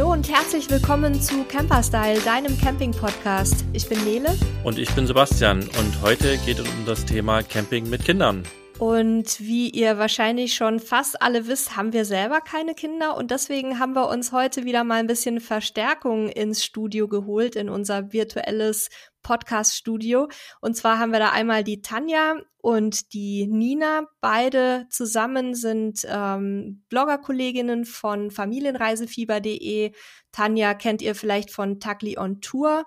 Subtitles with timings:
[0.00, 3.66] Hallo und herzlich willkommen zu Camperstyle, deinem Camping-Podcast.
[3.74, 4.34] Ich bin Nele.
[4.64, 5.60] Und ich bin Sebastian.
[5.60, 8.42] Und heute geht es um das Thema Camping mit Kindern.
[8.80, 13.78] Und wie ihr wahrscheinlich schon fast alle wisst, haben wir selber keine Kinder und deswegen
[13.78, 18.88] haben wir uns heute wieder mal ein bisschen Verstärkung ins Studio geholt, in unser virtuelles
[19.22, 20.28] Podcast-Studio.
[20.62, 24.06] Und zwar haben wir da einmal die Tanja und die Nina.
[24.22, 29.92] Beide zusammen sind ähm, Bloggerkolleginnen von Familienreisefieber.de.
[30.32, 32.86] Tanja kennt ihr vielleicht von Tagli on Tour.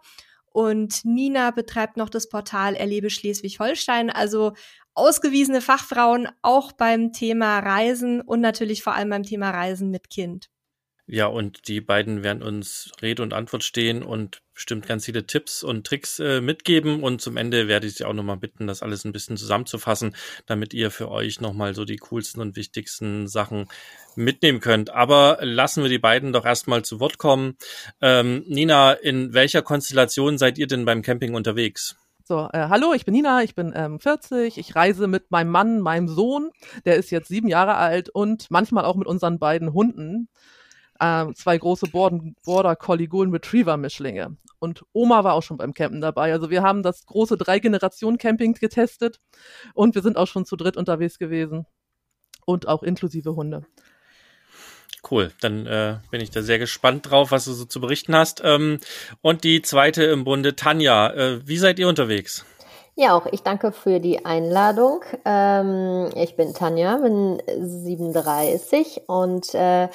[0.54, 4.12] Und Nina betreibt noch das Portal Erlebe Schleswig-Holstein.
[4.12, 4.54] Also
[4.96, 10.50] ausgewiesene Fachfrauen auch beim Thema Reisen und natürlich vor allem beim Thema Reisen mit Kind.
[11.06, 15.62] Ja, und die beiden werden uns Rede und Antwort stehen und bestimmt ganz viele Tipps
[15.62, 17.04] und Tricks äh, mitgeben.
[17.04, 20.74] Und zum Ende werde ich Sie auch nochmal bitten, das alles ein bisschen zusammenzufassen, damit
[20.74, 23.68] ihr für euch nochmal so die coolsten und wichtigsten Sachen
[24.16, 24.91] mitnehmen könnt.
[24.91, 27.57] Aber lassen wir die beiden doch erstmal zu Wort kommen.
[28.00, 31.98] Ähm, Nina, in welcher Konstellation seid ihr denn beim Camping unterwegs?
[32.26, 35.82] So, äh, hallo, ich bin Nina, ich bin ähm, 40, ich reise mit meinem Mann,
[35.82, 36.52] meinem Sohn,
[36.85, 40.29] der ist jetzt sieben Jahre alt und manchmal auch mit unseren beiden Hunden,
[41.01, 44.38] äh, zwei große Border Collie Golden Retriever Mischlinge.
[44.60, 46.32] Und Oma war auch schon beim Campen dabei.
[46.32, 49.20] Also wir haben das große Drei-Generationen-Camping getestet
[49.74, 51.66] und wir sind auch schon zu dritt unterwegs gewesen
[52.46, 53.66] und auch inklusive Hunde.
[55.09, 58.41] Cool, dann äh, bin ich da sehr gespannt drauf, was du so zu berichten hast.
[58.43, 58.79] Ähm,
[59.21, 62.45] und die zweite im Bunde, Tanja, äh, wie seid ihr unterwegs?
[62.95, 65.01] Ja, auch ich danke für die Einladung.
[65.25, 69.90] Ähm, ich bin Tanja, bin 37 und äh,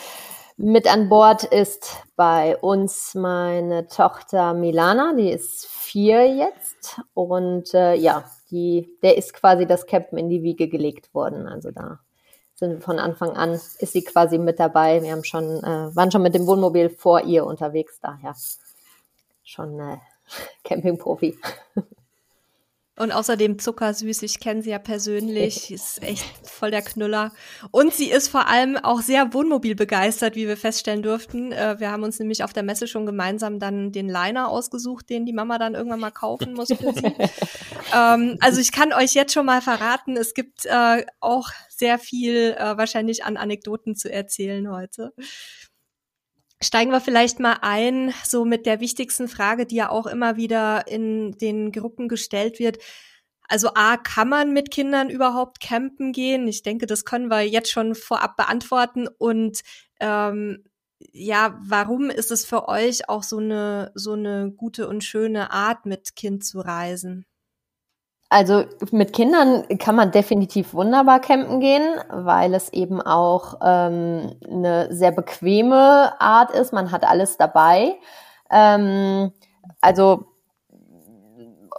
[0.56, 7.95] mit an Bord ist bei uns meine Tochter Milana, die ist vier jetzt und äh,
[7.95, 11.47] ja, die, der ist quasi das Campen in die Wiege gelegt worden.
[11.47, 12.00] Also da
[12.59, 15.03] sind von Anfang an, ist sie quasi mit dabei.
[15.03, 18.34] Wir haben schon, äh, waren schon mit dem Wohnmobil vor ihr unterwegs, daher
[19.44, 19.99] schon äh,
[20.65, 21.38] Campingprofi.
[22.98, 27.32] Und außerdem zuckersüß, ich kenne sie ja persönlich, ist echt voll der Knüller.
[27.70, 31.53] Und sie ist vor allem auch sehr Wohnmobil begeistert, wie wir feststellen durften.
[31.53, 35.26] Äh, wir haben uns nämlich auf der Messe schon gemeinsam dann den Liner ausgesucht, den
[35.26, 37.06] die Mama dann irgendwann mal kaufen muss für sie.
[37.94, 42.56] ähm, also ich kann euch jetzt schon mal verraten, es gibt äh, auch sehr viel
[42.59, 45.12] äh, wahrscheinlich an Anekdoten zu erzählen heute.
[46.61, 50.89] Steigen wir vielleicht mal ein, so mit der wichtigsten Frage, die ja auch immer wieder
[50.89, 52.79] in den Gruppen gestellt wird.
[53.49, 56.49] Also A, kann man mit Kindern überhaupt campen gehen?
[56.49, 59.09] Ich denke, das können wir jetzt schon vorab beantworten.
[59.19, 59.63] Und
[60.01, 60.65] ähm,
[61.13, 65.87] ja, warum ist es für euch auch so eine so eine gute und schöne Art,
[65.87, 67.25] mit Kind zu reisen?
[68.31, 74.93] Also mit Kindern kann man definitiv wunderbar campen gehen, weil es eben auch ähm, eine
[74.93, 76.75] sehr bequeme Art ist.
[76.75, 77.97] Man hat alles dabei.
[78.50, 79.33] Ähm,
[79.81, 80.27] also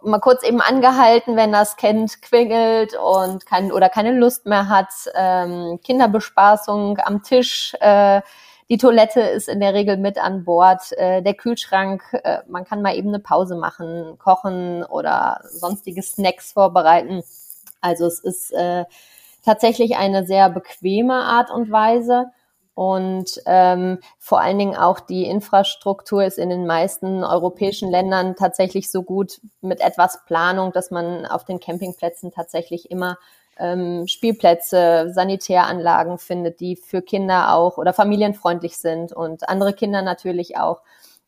[0.02, 4.90] mal kurz eben angehalten, wenn das Kind quengelt und kein oder keine Lust mehr hat.
[5.14, 7.76] Ähm, Kinderbespaßung am Tisch.
[7.80, 8.22] Äh,
[8.70, 10.92] die Toilette ist in der Regel mit an Bord.
[10.98, 16.54] Äh, der Kühlschrank, äh, man kann mal eben eine Pause machen, kochen oder sonstige Snacks
[16.54, 17.24] vorbereiten.
[17.82, 18.86] Also es ist äh,
[19.44, 22.28] tatsächlich eine sehr bequeme Art und Weise.
[22.76, 28.90] Und ähm, vor allen Dingen auch die Infrastruktur ist in den meisten europäischen Ländern tatsächlich
[28.90, 33.18] so gut mit etwas Planung, dass man auf den Campingplätzen tatsächlich immer
[33.60, 40.58] ähm, Spielplätze, Sanitäranlagen findet, die für Kinder auch oder familienfreundlich sind und andere Kinder natürlich
[40.58, 40.82] auch.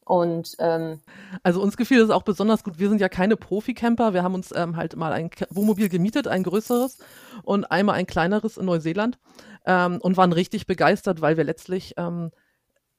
[0.04, 1.00] Und ähm,
[1.44, 2.80] also uns gefiel das auch besonders gut.
[2.80, 4.14] Wir sind ja keine Profi-Camper.
[4.14, 6.98] Wir haben uns ähm, halt mal ein Wohnmobil gemietet, ein größeres
[7.44, 9.20] und einmal ein kleineres in Neuseeland
[9.66, 12.32] ähm, und waren richtig begeistert, weil wir letztlich ähm,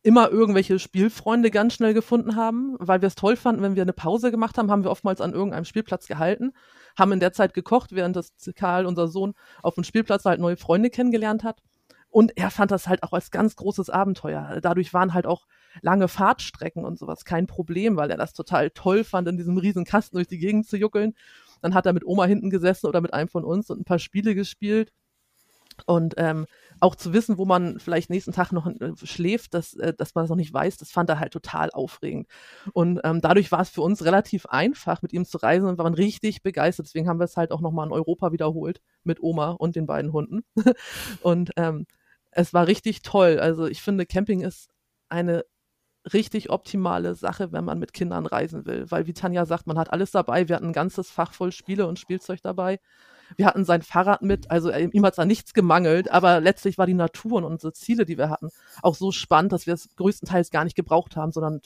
[0.03, 3.93] immer irgendwelche Spielfreunde ganz schnell gefunden haben, weil wir es toll fanden, wenn wir eine
[3.93, 6.53] Pause gemacht haben, haben wir oftmals an irgendeinem Spielplatz gehalten,
[6.99, 10.57] haben in der Zeit gekocht, während das Karl, unser Sohn, auf dem Spielplatz halt neue
[10.57, 11.63] Freunde kennengelernt hat.
[12.09, 14.59] Und er fand das halt auch als ganz großes Abenteuer.
[14.61, 15.47] Dadurch waren halt auch
[15.81, 19.87] lange Fahrtstrecken und sowas kein Problem, weil er das total toll fand, in diesem riesen
[19.87, 21.15] Kasten durch die Gegend zu juckeln.
[21.63, 23.99] Dann hat er mit Oma hinten gesessen oder mit einem von uns und ein paar
[23.99, 24.93] Spiele gespielt.
[25.87, 26.47] Und ähm,
[26.83, 30.25] auch zu wissen, wo man vielleicht nächsten Tag noch äh, schläft, dass, äh, dass man
[30.25, 32.27] das noch nicht weiß, das fand er halt total aufregend.
[32.73, 35.95] Und ähm, dadurch war es für uns relativ einfach, mit ihm zu reisen und waren
[35.95, 36.87] richtig begeistert.
[36.87, 40.13] Deswegen haben wir es halt auch nochmal in Europa wiederholt mit Oma und den beiden
[40.13, 40.43] Hunden.
[41.23, 41.87] und ähm,
[42.33, 43.39] es war richtig toll.
[43.39, 44.69] Also ich finde, Camping ist
[45.09, 45.45] eine
[46.13, 48.91] richtig optimale Sache, wenn man mit Kindern reisen will.
[48.91, 50.49] Weil, wie Tanja sagt, man hat alles dabei.
[50.49, 52.81] Wir hatten ein ganzes Fach voll Spiele und Spielzeug dabei.
[53.37, 56.87] Wir hatten sein Fahrrad mit, also äh, ihm hat da nichts gemangelt, aber letztlich war
[56.87, 58.51] die Natur und unsere Ziele, die wir hatten,
[58.83, 61.61] auch so spannend, dass wir es größtenteils gar nicht gebraucht haben, sondern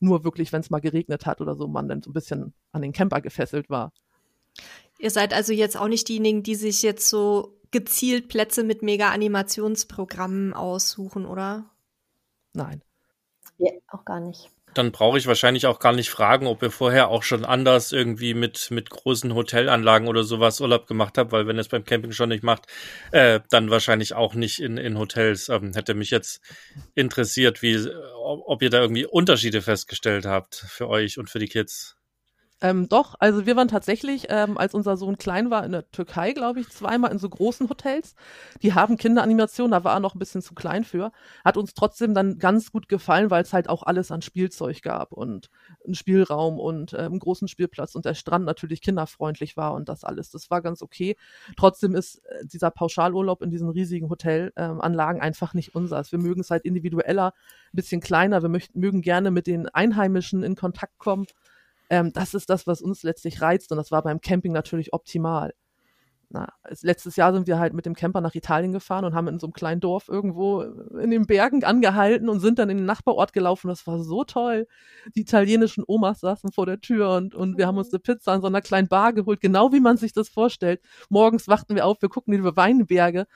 [0.00, 2.82] nur wirklich, wenn es mal geregnet hat oder so, man dann so ein bisschen an
[2.82, 3.92] den Camper gefesselt war.
[4.98, 10.52] Ihr seid also jetzt auch nicht diejenigen, die sich jetzt so gezielt Plätze mit Mega-Animationsprogrammen
[10.54, 11.70] aussuchen, oder?
[12.52, 12.82] Nein.
[13.58, 14.50] Ja, auch gar nicht.
[14.74, 18.34] Dann brauche ich wahrscheinlich auch gar nicht fragen, ob ihr vorher auch schon anders irgendwie
[18.34, 22.12] mit, mit großen Hotelanlagen oder sowas Urlaub gemacht habt, weil wenn ihr es beim Camping
[22.12, 22.66] schon nicht macht,
[23.12, 25.48] äh, dann wahrscheinlich auch nicht in, in Hotels.
[25.48, 26.40] Ähm, hätte mich jetzt
[26.94, 27.78] interessiert, wie,
[28.22, 31.99] ob, ob ihr da irgendwie Unterschiede festgestellt habt für euch und für die Kids.
[32.62, 36.32] Ähm, doch, also wir waren tatsächlich, ähm, als unser Sohn klein war, in der Türkei,
[36.32, 38.14] glaube ich, zweimal in so großen Hotels.
[38.62, 41.10] Die haben Kinderanimation, da war er noch ein bisschen zu klein für.
[41.42, 45.12] Hat uns trotzdem dann ganz gut gefallen, weil es halt auch alles an Spielzeug gab
[45.12, 45.48] und
[45.86, 50.04] einen Spielraum und äh, einen großen Spielplatz und der Strand natürlich kinderfreundlich war und das
[50.04, 50.30] alles.
[50.30, 51.16] Das war ganz okay.
[51.56, 56.12] Trotzdem ist äh, dieser Pauschalurlaub in diesen riesigen Hotelanlagen ähm, einfach nicht unseres.
[56.12, 57.32] Wir mögen es halt individueller,
[57.72, 58.42] ein bisschen kleiner.
[58.42, 61.26] Wir möchten, mögen gerne mit den Einheimischen in Kontakt kommen
[61.90, 65.52] ähm, das ist das, was uns letztlich reizt und das war beim Camping natürlich optimal
[66.32, 66.48] na,
[66.82, 69.48] letztes Jahr sind wir halt mit dem Camper nach Italien gefahren und haben in so
[69.48, 73.66] einem kleinen Dorf irgendwo in den Bergen angehalten und sind dann in den Nachbarort gelaufen.
[73.66, 74.68] Das war so toll.
[75.16, 78.42] Die italienischen Omas saßen vor der Tür und, und wir haben uns eine Pizza in
[78.42, 80.80] so einer kleinen Bar geholt, genau wie man sich das vorstellt.
[81.08, 83.26] Morgens wachten wir auf, wir gucken über Weinberge.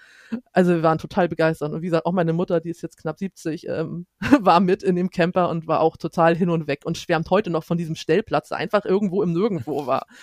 [0.52, 1.72] Also wir waren total begeistert.
[1.72, 4.06] Und wie gesagt, auch meine Mutter, die ist jetzt knapp 70, ähm,
[4.38, 7.50] war mit in dem Camper und war auch total hin und weg und schwärmt heute
[7.50, 10.06] noch von diesem Stellplatz, der einfach irgendwo im Nirgendwo war.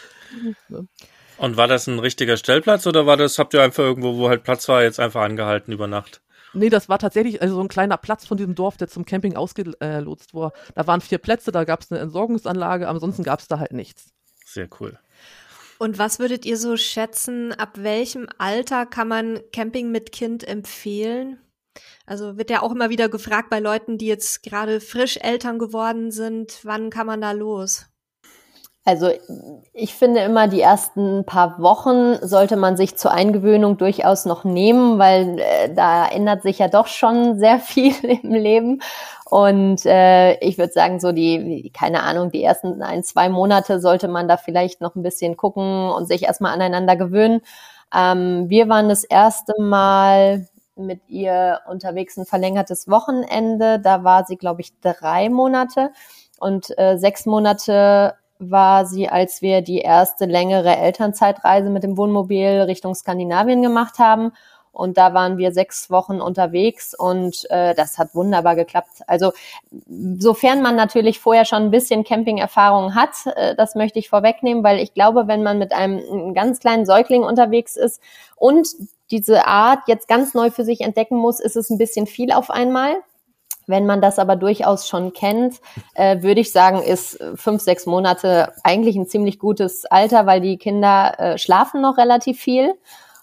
[0.70, 0.88] Ne?
[1.42, 4.44] Und war das ein richtiger Stellplatz oder war das, habt ihr einfach irgendwo, wo halt
[4.44, 6.22] Platz war, jetzt einfach angehalten über Nacht?
[6.54, 9.36] Nee, das war tatsächlich also so ein kleiner Platz von diesem Dorf, der zum Camping
[9.36, 10.54] ausgelotst war.
[10.76, 14.14] Da waren vier Plätze, da gab es eine Entsorgungsanlage, ansonsten gab es da halt nichts.
[14.46, 15.00] Sehr cool.
[15.80, 21.40] Und was würdet ihr so schätzen, ab welchem Alter kann man Camping mit Kind empfehlen?
[22.06, 26.12] Also wird ja auch immer wieder gefragt bei Leuten, die jetzt gerade frisch Eltern geworden
[26.12, 27.88] sind, wann kann man da los?
[28.84, 29.12] Also
[29.74, 34.98] ich finde immer, die ersten paar Wochen sollte man sich zur Eingewöhnung durchaus noch nehmen,
[34.98, 38.82] weil äh, da ändert sich ja doch schon sehr viel im Leben.
[39.30, 44.08] Und äh, ich würde sagen, so die, keine Ahnung, die ersten ein, zwei Monate sollte
[44.08, 47.42] man da vielleicht noch ein bisschen gucken und sich erstmal aneinander gewöhnen.
[47.96, 53.80] Ähm, wir waren das erste Mal mit ihr unterwegs ein verlängertes Wochenende.
[53.80, 55.92] Da war sie, glaube ich, drei Monate.
[56.40, 62.62] Und äh, sechs Monate war sie, als wir die erste längere Elternzeitreise mit dem Wohnmobil
[62.62, 64.32] Richtung Skandinavien gemacht haben.
[64.74, 69.02] Und da waren wir sechs Wochen unterwegs und äh, das hat wunderbar geklappt.
[69.06, 69.34] Also
[70.18, 74.80] sofern man natürlich vorher schon ein bisschen Camping-Erfahrung hat, äh, das möchte ich vorwegnehmen, weil
[74.80, 78.02] ich glaube, wenn man mit einem ganz kleinen Säugling unterwegs ist
[78.38, 78.70] und
[79.12, 82.50] diese Art jetzt ganz neu für sich entdecken muss, ist es ein bisschen viel auf
[82.50, 82.96] einmal.
[83.68, 85.62] Wenn man das aber durchaus schon kennt,
[85.94, 90.58] äh, würde ich sagen, ist fünf, sechs Monate eigentlich ein ziemlich gutes Alter, weil die
[90.58, 92.74] Kinder äh, schlafen noch relativ viel.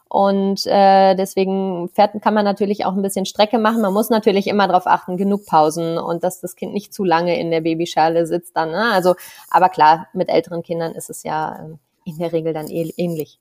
[0.08, 3.82] Und äh, deswegen fährt, kann man natürlich auch ein bisschen Strecke machen.
[3.82, 7.38] Man muss natürlich immer darauf achten, genug Pausen und dass das Kind nicht zu lange
[7.38, 8.70] in der Babyschale sitzt dann.
[8.70, 8.90] Ne?
[8.90, 9.14] Also,
[9.50, 13.38] aber klar, mit älteren Kindern ist es ja äh, in der Regel dann ähnlich.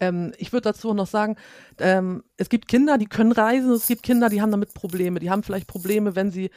[0.00, 1.36] Ähm, ich würde dazu noch sagen,
[1.78, 5.20] ähm, es gibt Kinder, die können reisen, es gibt Kinder, die haben damit Probleme.
[5.20, 6.50] Die haben vielleicht Probleme, wenn sie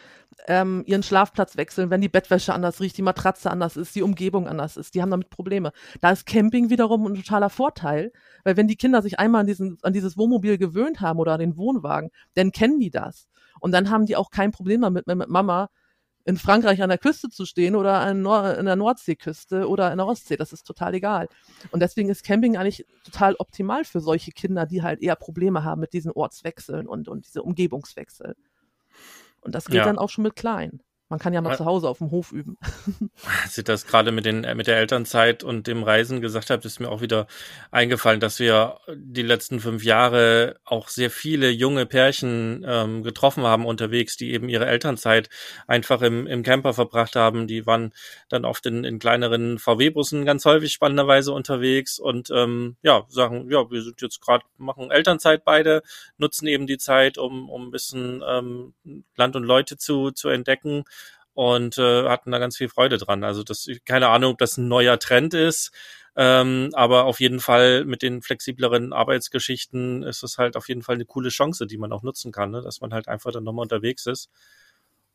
[0.48, 4.48] ähm, ihren Schlafplatz wechseln, wenn die Bettwäsche anders riecht, die Matratze anders ist, die Umgebung
[4.48, 4.96] anders ist.
[4.96, 5.72] Die haben damit Probleme.
[6.02, 8.12] Da ist Camping wiederum ein totaler Vorteil,
[8.44, 11.40] weil wenn die Kinder sich einmal an, diesen, an dieses Wohnmobil gewöhnt haben oder an
[11.40, 13.28] den Wohnwagen, dann kennen die das.
[13.60, 15.70] Und dann haben die auch kein Problem damit, mit Mama
[16.28, 19.98] in Frankreich an der Küste zu stehen oder an Nord in der Nordseeküste oder in
[19.98, 20.36] der Ostsee.
[20.36, 21.30] Das ist total egal.
[21.72, 25.80] Und deswegen ist Camping eigentlich total optimal für solche Kinder, die halt eher Probleme haben
[25.80, 28.36] mit diesen Ortswechseln und, und diese Umgebungswechsel.
[29.40, 29.86] Und das geht ja.
[29.86, 30.82] dann auch schon mit klein.
[31.10, 32.58] Man kann ja mal zu Hause auf dem Hof üben.
[33.44, 36.82] Als ich das gerade mit, den, mit der Elternzeit und dem Reisen gesagt habe, ist
[36.82, 37.28] mir auch wieder
[37.72, 43.66] eingefallen, dass wir die letzten fünf Jahre auch sehr viele junge Pärchen ähm, getroffen haben
[43.66, 45.30] unterwegs, die eben ihre Elternzeit
[45.66, 47.48] einfach im, im Camper verbracht haben.
[47.48, 47.94] Die waren
[48.28, 53.72] dann oft in, in kleineren VW-Bussen ganz häufig spannenderweise unterwegs und ähm, ja, sagen, ja,
[53.72, 55.84] wir sind jetzt gerade, machen Elternzeit beide,
[56.18, 58.74] nutzen eben die Zeit, um, um ein bisschen ähm,
[59.16, 60.84] Land und Leute zu, zu entdecken
[61.38, 63.24] und äh, hatten da ganz viel Freude dran.
[63.24, 65.72] Also das, keine Ahnung, ob das ein neuer Trend ist,
[66.16, 70.96] ähm, aber auf jeden Fall mit den flexibleren Arbeitsgeschichten ist es halt auf jeden Fall
[70.96, 72.64] eine coole Chance, die man auch nutzen kann, ne?
[72.64, 74.32] dass man halt einfach dann nochmal unterwegs ist.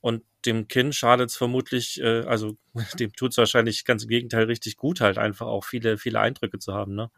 [0.01, 2.57] Und dem Kind schadet es vermutlich, äh, also
[3.01, 6.61] dem tut es wahrscheinlich ganz im Gegenteil richtig gut, halt einfach auch viele, viele Eindrücke
[6.61, 7.11] zu haben, ne?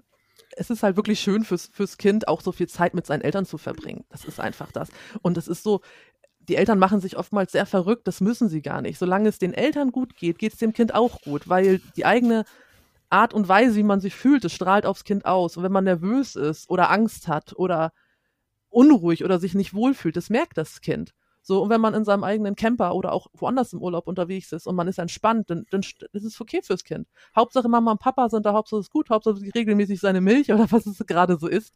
[0.57, 3.47] es ist halt wirklich schön fürs, fürs Kind, auch so viel Zeit mit seinen Eltern
[3.47, 4.05] zu verbringen.
[4.11, 4.89] Das ist einfach das.
[5.23, 5.81] Und es ist so,
[6.49, 8.99] die Eltern machen sich oftmals sehr verrückt, das müssen sie gar nicht.
[8.99, 12.45] Solange es den Eltern gut geht, geht es dem Kind auch gut, weil die eigene
[13.11, 15.57] Art und Weise, wie man sich fühlt, das strahlt aufs Kind aus.
[15.57, 17.93] Und wenn man nervös ist oder Angst hat oder
[18.71, 21.15] unruhig oder sich nicht wohlfühlt, das merkt das Kind.
[21.47, 24.67] So, und wenn man in seinem eigenen Camper oder auch woanders im Urlaub unterwegs ist
[24.67, 25.83] und man ist entspannt, dann, dann
[26.13, 27.07] ist es okay fürs Kind.
[27.37, 30.67] Hauptsache Mama und Papa sind da, Hauptsache es ist gut, Hauptsache regelmäßig seine Milch oder
[30.73, 31.75] was es gerade so ist.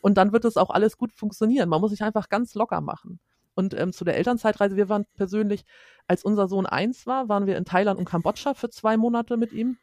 [0.00, 1.68] Und dann wird es auch alles gut funktionieren.
[1.68, 3.20] Man muss sich einfach ganz locker machen.
[3.54, 5.64] Und ähm, zu der Elternzeitreise, wir waren persönlich,
[6.06, 9.52] als unser Sohn eins war, waren wir in Thailand und Kambodscha für zwei Monate mit
[9.52, 9.78] ihm.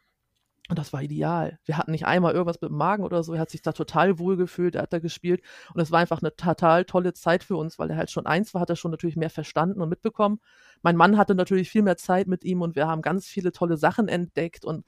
[0.70, 1.58] Und das war ideal.
[1.64, 3.34] Wir hatten nicht einmal irgendwas mit dem Magen oder so.
[3.34, 4.76] Er hat sich da total wohl gefühlt.
[4.76, 5.42] Er hat da gespielt.
[5.74, 8.54] Und es war einfach eine total tolle Zeit für uns, weil er halt schon eins
[8.54, 10.38] war, hat er schon natürlich mehr verstanden und mitbekommen.
[10.82, 13.76] Mein Mann hatte natürlich viel mehr Zeit mit ihm und wir haben ganz viele tolle
[13.76, 14.84] Sachen entdeckt und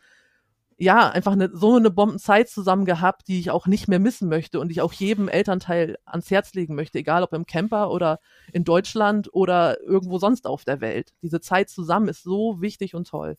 [0.83, 4.59] ja, einfach eine, so eine Bombenzeit zusammen gehabt, die ich auch nicht mehr missen möchte
[4.59, 8.19] und die ich auch jedem Elternteil ans Herz legen möchte, egal ob im Camper oder
[8.53, 11.13] in Deutschland oder irgendwo sonst auf der Welt.
[11.23, 13.37] Diese Zeit zusammen ist so wichtig und toll.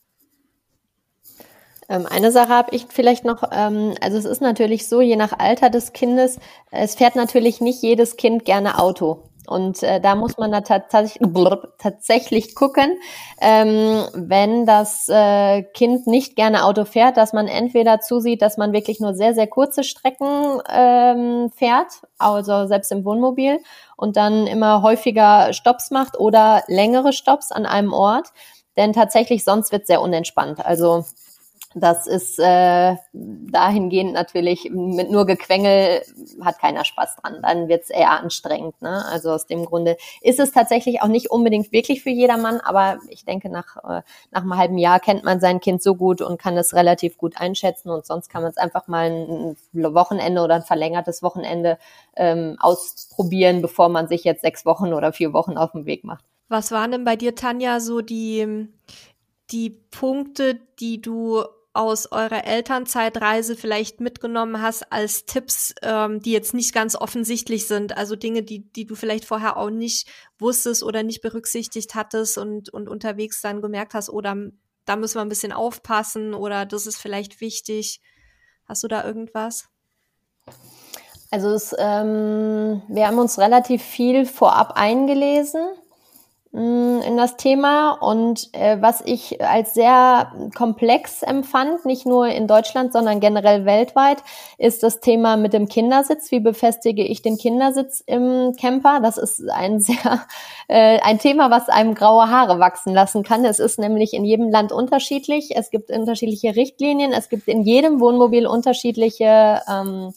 [1.90, 5.38] Ähm, eine Sache habe ich vielleicht noch, ähm, also es ist natürlich so, je nach
[5.38, 6.40] Alter des Kindes,
[6.72, 9.30] es fährt natürlich nicht jedes Kind gerne Auto.
[9.48, 11.28] Und äh, da muss man da tatsächlich,
[11.78, 12.98] tatsächlich gucken,
[13.42, 18.74] ähm, wenn das äh, Kind nicht gerne Auto fährt, dass man entweder zusieht, dass man
[18.74, 23.60] wirklich nur sehr, sehr kurze Strecken ähm, fährt, also selbst im Wohnmobil,
[23.98, 28.30] und dann immer häufiger Stops macht oder längere Stops an einem Ort.
[28.76, 30.66] Denn tatsächlich sonst wird sehr unentspannt.
[30.66, 31.06] Also
[31.76, 36.02] das ist äh, dahingehend natürlich mit nur Gequengel
[36.42, 37.40] hat keiner Spaß dran.
[37.42, 38.82] Dann wird's eher anstrengend.
[38.82, 39.04] Ne?
[39.06, 43.26] Also aus dem Grunde ist es tatsächlich auch nicht unbedingt wirklich für jedermann, aber ich
[43.26, 44.02] denke, nach, äh,
[44.32, 47.38] nach einem halben Jahr kennt man sein Kind so gut und kann es relativ gut
[47.38, 51.78] einschätzen und sonst kann man es einfach mal ein Wochenende oder ein verlängertes Wochenende
[52.16, 56.24] ähm, ausprobieren, bevor man sich jetzt sechs Wochen oder vier Wochen auf den Weg macht.
[56.50, 58.68] Was waren denn bei dir, Tanja, so die,
[59.50, 66.54] die Punkte, die du aus eurer Elternzeitreise vielleicht mitgenommen hast als Tipps, ähm, die jetzt
[66.54, 67.98] nicht ganz offensichtlich sind?
[67.98, 72.70] Also Dinge, die, die du vielleicht vorher auch nicht wusstest oder nicht berücksichtigt hattest und,
[72.70, 74.52] und unterwegs dann gemerkt hast, oder oh,
[74.86, 78.02] da müssen wir ein bisschen aufpassen oder das ist vielleicht wichtig.
[78.66, 79.70] Hast du da irgendwas?
[81.32, 85.66] Also es, ähm, wir haben uns relativ viel vorab eingelesen
[86.56, 92.94] in das Thema und äh, was ich als sehr komplex empfand, nicht nur in Deutschland,
[92.94, 94.20] sondern generell weltweit,
[94.60, 96.30] ist das Thema mit dem Kindersitz.
[96.30, 99.00] Wie befestige ich den Kindersitz im Camper?
[99.02, 100.28] Das ist ein sehr
[100.68, 103.46] äh, ein Thema, was einem graue Haare wachsen lassen kann.
[103.46, 105.56] Es ist nämlich in jedem Land unterschiedlich.
[105.56, 107.14] Es gibt unterschiedliche Richtlinien.
[107.14, 110.14] Es gibt in jedem Wohnmobil unterschiedliche ähm,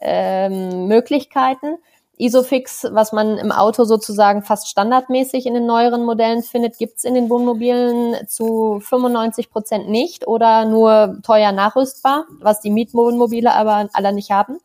[0.00, 1.78] ähm, Möglichkeiten.
[2.20, 7.14] Isofix, was man im Auto sozusagen fast standardmäßig in den neueren Modellen findet, gibt's in
[7.14, 14.12] den Wohnmobilen zu 95 Prozent nicht oder nur teuer nachrüstbar, was die Mietwohnmobile aber alle
[14.12, 14.58] nicht haben.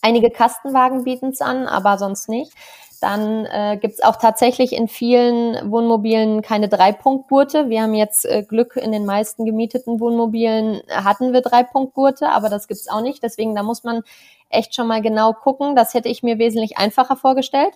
[0.00, 2.52] Einige Kastenwagen bieten's an, aber sonst nicht.
[3.00, 7.68] Dann äh, gibt auch tatsächlich in vielen Wohnmobilen keine Dreipunktgurte.
[7.68, 12.68] Wir haben jetzt äh, Glück, in den meisten gemieteten Wohnmobilen hatten wir Dreipunktgurte, aber das
[12.68, 13.22] gibt's auch nicht.
[13.22, 14.02] Deswegen, da muss man
[14.48, 15.76] echt schon mal genau gucken.
[15.76, 17.72] Das hätte ich mir wesentlich einfacher vorgestellt.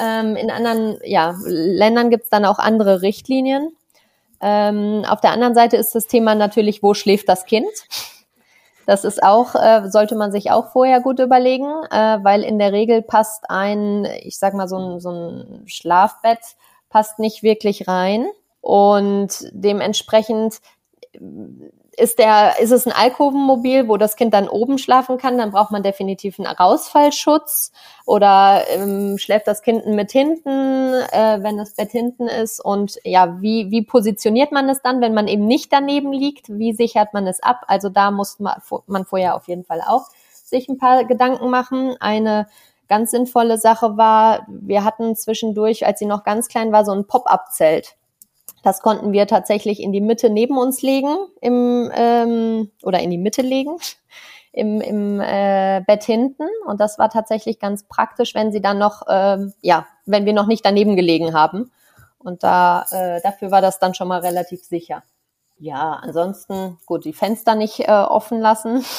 [0.00, 3.72] Ähm, in anderen ja, Ländern gibt es dann auch andere Richtlinien.
[4.40, 7.68] Ähm, auf der anderen Seite ist das Thema natürlich, wo schläft das Kind?
[8.88, 12.72] Das ist auch, äh, sollte man sich auch vorher gut überlegen, äh, weil in der
[12.72, 16.38] Regel passt ein, ich sag mal, so ein, so ein Schlafbett
[16.88, 18.28] passt nicht wirklich rein.
[18.62, 20.60] Und dementsprechend
[21.98, 25.70] ist der, ist es ein Alkovenmobil, wo das Kind dann oben schlafen kann, dann braucht
[25.70, 27.72] man definitiv einen Rausfallschutz
[28.06, 33.40] oder ähm, schläft das Kind mit hinten, äh, wenn das Bett hinten ist und ja,
[33.40, 37.26] wie, wie positioniert man es dann, wenn man eben nicht daneben liegt, wie sichert man
[37.26, 37.62] es ab?
[37.66, 38.54] Also da muss man,
[38.86, 40.06] man vorher auf jeden Fall auch
[40.44, 41.96] sich ein paar Gedanken machen.
[42.00, 42.46] Eine
[42.88, 47.06] ganz sinnvolle Sache war, wir hatten zwischendurch, als sie noch ganz klein war, so ein
[47.06, 47.97] Pop-up-Zelt.
[48.62, 53.18] Das konnten wir tatsächlich in die Mitte neben uns legen im, ähm, oder in die
[53.18, 53.76] Mitte legen
[54.52, 56.48] im, im äh, Bett hinten.
[56.66, 60.46] Und das war tatsächlich ganz praktisch, wenn sie dann noch, ähm, ja, wenn wir noch
[60.46, 61.70] nicht daneben gelegen haben.
[62.18, 65.02] Und da, äh, dafür war das dann schon mal relativ sicher.
[65.60, 68.84] Ja, ansonsten gut, die Fenster nicht äh, offen lassen.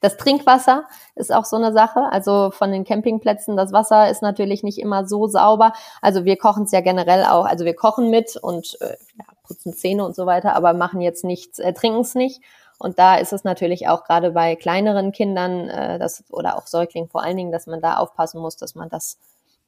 [0.00, 0.84] Das Trinkwasser
[1.16, 2.04] ist auch so eine Sache.
[2.12, 5.72] Also von den Campingplätzen, das Wasser ist natürlich nicht immer so sauber.
[6.00, 7.44] Also wir kochen es ja generell auch.
[7.44, 11.24] Also wir kochen mit und äh, ja, putzen Zähne und so weiter, aber machen jetzt
[11.24, 12.40] nichts, äh, trinken es nicht.
[12.78, 17.10] Und da ist es natürlich auch gerade bei kleineren Kindern äh, das, oder auch Säuglingen
[17.10, 19.18] vor allen Dingen, dass man da aufpassen muss, dass man das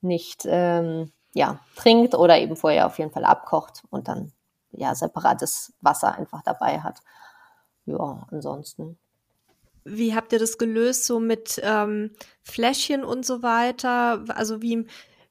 [0.02, 4.30] nicht ähm, ja, trinkt oder eben vorher auf jeden Fall abkocht und dann
[4.76, 7.00] ja separates Wasser einfach dabei hat.
[7.86, 8.98] Ja, ansonsten.
[9.84, 12.10] Wie habt ihr das gelöst, so mit ähm,
[12.42, 14.24] Fläschchen und so weiter?
[14.28, 14.86] Also wie,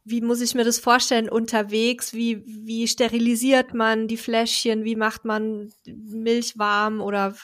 [0.05, 2.13] wie muss ich mir das vorstellen unterwegs?
[2.13, 4.85] Wie, wie sterilisiert man die Fläschchen?
[4.85, 7.35] Wie macht man Milch warm oder,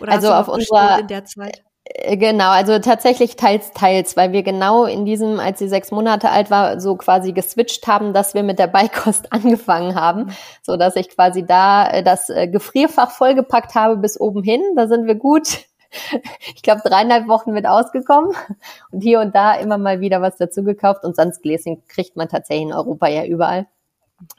[0.00, 1.65] oder also auf unserer in der Zeit?
[1.94, 6.30] Äh, genau, also tatsächlich teils, teils, weil wir genau in diesem, als sie sechs Monate
[6.30, 10.30] alt war, so quasi geswitcht haben, dass wir mit der Beikost angefangen haben, mhm.
[10.62, 14.62] so dass ich quasi da äh, das äh, Gefrierfach vollgepackt habe bis oben hin.
[14.76, 15.48] Da sind wir gut.
[16.54, 18.32] Ich glaube, dreieinhalb Wochen mit ausgekommen
[18.90, 22.28] und hier und da immer mal wieder was dazu gekauft und sonst Gläschen kriegt man
[22.28, 23.66] tatsächlich in Europa ja überall.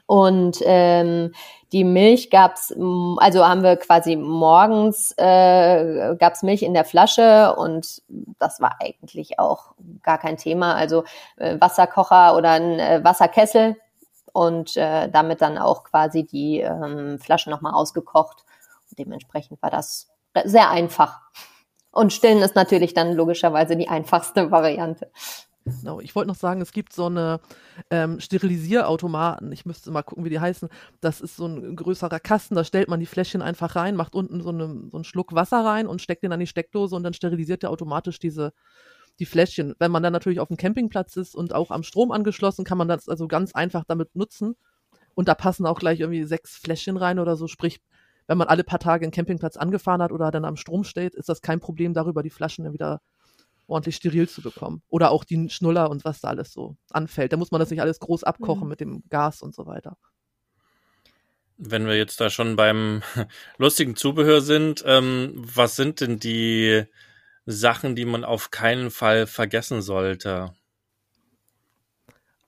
[0.06, 1.32] Und ähm,
[1.72, 8.02] die Milch gab's, also haben wir quasi morgens äh, gab's Milch in der Flasche und
[8.38, 10.74] das war eigentlich auch gar kein Thema.
[10.74, 11.04] Also
[11.36, 13.76] äh, Wasserkocher oder ein äh, Wasserkessel
[14.32, 18.44] und äh, damit dann auch quasi die ähm, Flasche nochmal ausgekocht.
[18.90, 20.08] Und dementsprechend war das
[20.44, 21.20] sehr einfach.
[21.90, 25.10] Und stillen ist natürlich dann logischerweise die einfachste Variante.
[25.80, 26.00] Genau.
[26.00, 27.40] Ich wollte noch sagen, es gibt so eine
[27.90, 29.52] ähm, Sterilisierautomaten.
[29.52, 30.68] Ich müsste mal gucken, wie die heißen.
[31.00, 32.54] Das ist so ein größerer Kasten.
[32.54, 35.64] Da stellt man die Fläschchen einfach rein, macht unten so, eine, so einen Schluck Wasser
[35.64, 38.52] rein und steckt den an die Steckdose und dann sterilisiert der automatisch diese
[39.18, 39.74] die Fläschchen.
[39.78, 42.88] Wenn man dann natürlich auf dem Campingplatz ist und auch am Strom angeschlossen, kann man
[42.88, 44.54] das also ganz einfach damit nutzen.
[45.14, 47.48] Und da passen auch gleich irgendwie sechs Fläschchen rein oder so.
[47.48, 47.80] Sprich,
[48.28, 51.28] wenn man alle paar Tage einen Campingplatz angefahren hat oder dann am Strom steht, ist
[51.28, 53.00] das kein Problem, darüber die Flaschen dann wieder
[53.68, 54.82] ordentlich steril zu bekommen.
[54.88, 57.32] Oder auch die Schnuller und was da alles so anfällt.
[57.32, 58.68] Da muss man das nicht alles groß abkochen mhm.
[58.68, 59.96] mit dem Gas und so weiter.
[61.56, 63.02] Wenn wir jetzt da schon beim
[63.58, 66.84] lustigen Zubehör sind, ähm, was sind denn die
[67.46, 70.52] Sachen, die man auf keinen Fall vergessen sollte?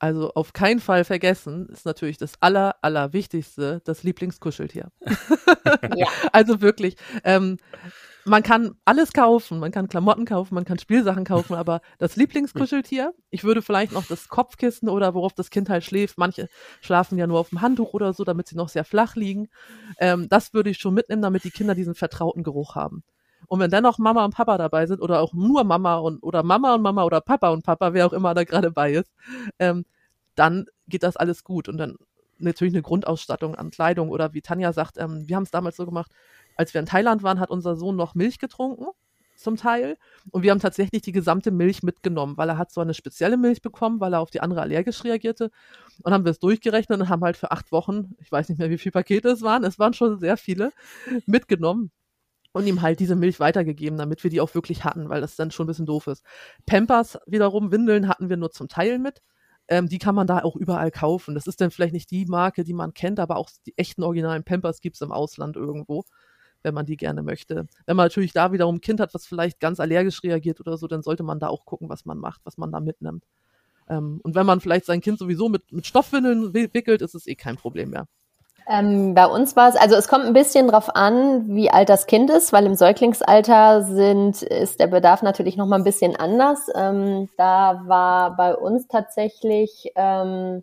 [0.00, 4.90] Also auf keinen Fall vergessen ist natürlich das aller, allerwichtigste, das Lieblingskuscheltier.
[5.96, 6.06] ja.
[6.33, 7.59] Also wirklich, ähm,
[8.24, 13.14] man kann alles kaufen, man kann Klamotten kaufen, man kann Spielsachen kaufen, aber das Lieblingskuscheltier,
[13.30, 16.48] ich würde vielleicht noch das Kopfkissen oder worauf das Kind halt schläft, manche
[16.80, 19.48] schlafen ja nur auf dem Handtuch oder so, damit sie noch sehr flach liegen,
[19.98, 23.02] ähm, das würde ich schon mitnehmen, damit die Kinder diesen vertrauten Geruch haben.
[23.46, 26.42] Und wenn dann noch Mama und Papa dabei sind oder auch nur Mama und oder
[26.42, 29.11] Mama und Mama oder Papa und Papa, wer auch immer da gerade bei ist,
[29.59, 29.85] ähm,
[30.35, 31.68] dann geht das alles gut.
[31.68, 31.96] Und dann
[32.38, 35.87] natürlich eine Grundausstattung an Kleidung oder wie Tanja sagt, ähm, wir haben es damals so
[35.87, 36.11] gemacht,
[36.60, 38.84] als wir in Thailand waren, hat unser Sohn noch Milch getrunken
[39.34, 39.96] zum Teil.
[40.30, 43.62] Und wir haben tatsächlich die gesamte Milch mitgenommen, weil er hat so eine spezielle Milch
[43.62, 45.50] bekommen, weil er auf die andere allergisch reagierte.
[46.02, 48.68] Und haben wir es durchgerechnet und haben halt für acht Wochen, ich weiß nicht mehr,
[48.68, 50.70] wie viele Pakete es waren, es waren schon sehr viele,
[51.24, 51.90] mitgenommen.
[52.52, 55.50] Und ihm halt diese Milch weitergegeben, damit wir die auch wirklich hatten, weil das dann
[55.50, 56.22] schon ein bisschen doof ist.
[56.66, 59.22] Pampers wiederum, Windeln hatten wir nur zum Teil mit.
[59.68, 61.34] Ähm, die kann man da auch überall kaufen.
[61.34, 64.44] Das ist dann vielleicht nicht die Marke, die man kennt, aber auch die echten originalen
[64.44, 66.04] Pampers gibt es im Ausland irgendwo
[66.62, 67.66] wenn man die gerne möchte.
[67.86, 70.86] Wenn man natürlich da wiederum ein Kind hat, was vielleicht ganz allergisch reagiert oder so,
[70.86, 73.24] dann sollte man da auch gucken, was man macht, was man da mitnimmt.
[73.88, 77.34] Ähm, und wenn man vielleicht sein Kind sowieso mit, mit Stoffwindeln wickelt, ist es eh
[77.34, 78.06] kein Problem mehr.
[78.68, 82.06] Ähm, bei uns war es, also es kommt ein bisschen drauf an, wie alt das
[82.06, 86.68] Kind ist, weil im Säuglingsalter sind, ist der Bedarf natürlich noch mal ein bisschen anders.
[86.76, 90.62] Ähm, da war bei uns tatsächlich ähm,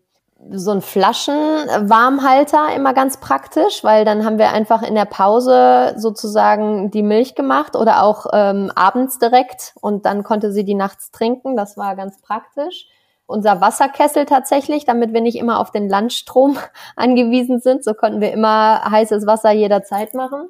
[0.51, 6.91] so ein Flaschenwarmhalter immer ganz praktisch, weil dann haben wir einfach in der Pause sozusagen
[6.91, 11.57] die Milch gemacht oder auch ähm, abends direkt und dann konnte sie die nachts trinken.
[11.57, 12.87] Das war ganz praktisch.
[13.25, 16.57] Unser Wasserkessel tatsächlich, damit wir nicht immer auf den Landstrom
[16.95, 17.83] angewiesen sind.
[17.83, 20.49] So konnten wir immer heißes Wasser jederzeit machen.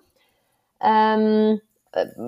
[0.79, 1.66] Ähm, äh,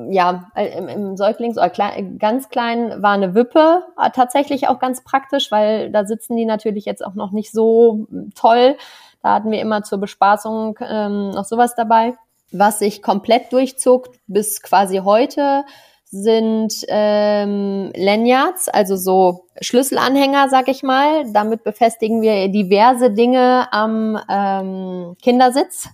[0.09, 5.03] ja, äh, im, Säuglings- oder klein, ganz klein war eine Wippe äh, tatsächlich auch ganz
[5.03, 8.75] praktisch, weil da sitzen die natürlich jetzt auch noch nicht so toll.
[9.21, 12.15] Da hatten wir immer zur Bespaßung ähm, noch sowas dabei.
[12.51, 15.65] Was sich komplett durchzog bis quasi heute
[16.11, 21.31] sind ähm, Lanyards, also so Schlüsselanhänger, sag ich mal.
[21.31, 25.89] Damit befestigen wir diverse Dinge am ähm, Kindersitz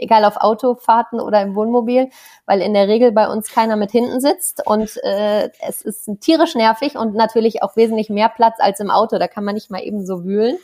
[0.00, 2.10] egal auf Autofahrten oder im Wohnmobil,
[2.46, 6.54] weil in der Regel bei uns keiner mit hinten sitzt und äh, es ist tierisch
[6.54, 9.18] nervig und natürlich auch wesentlich mehr Platz als im Auto.
[9.18, 10.58] Da kann man nicht mal eben so wühlen,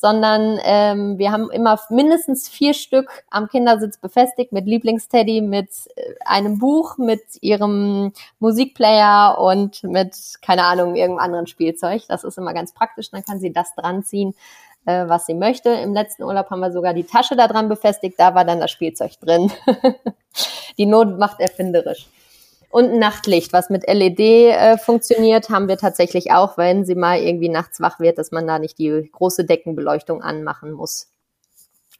[0.00, 6.14] sondern ähm, wir haben immer mindestens vier Stück am Kindersitz befestigt mit Lieblingsteddy, mit äh,
[6.24, 12.02] einem Buch, mit ihrem Musikplayer und mit, keine Ahnung, irgendeinem anderen Spielzeug.
[12.08, 14.34] Das ist immer ganz praktisch, dann kann sie das dran ziehen,
[14.86, 15.70] äh, was sie möchte.
[15.70, 18.70] Im letzten Urlaub haben wir sogar die Tasche da dran befestigt, da war dann das
[18.70, 19.50] Spielzeug drin.
[20.78, 22.06] die Not macht erfinderisch.
[22.70, 27.18] Und ein Nachtlicht, was mit LED äh, funktioniert, haben wir tatsächlich auch, wenn sie mal
[27.18, 31.08] irgendwie nachts wach wird, dass man da nicht die große Deckenbeleuchtung anmachen muss.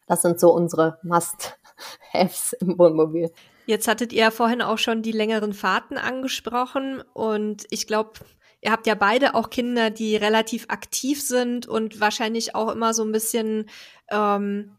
[0.06, 3.32] Das sind so unsere Must-Haves im Wohnmobil.
[3.66, 8.12] Jetzt hattet ihr ja vorhin auch schon die längeren Fahrten angesprochen und ich glaube,
[8.62, 13.02] ihr habt ja beide auch Kinder, die relativ aktiv sind und wahrscheinlich auch immer so
[13.04, 13.68] ein bisschen
[14.10, 14.76] ähm,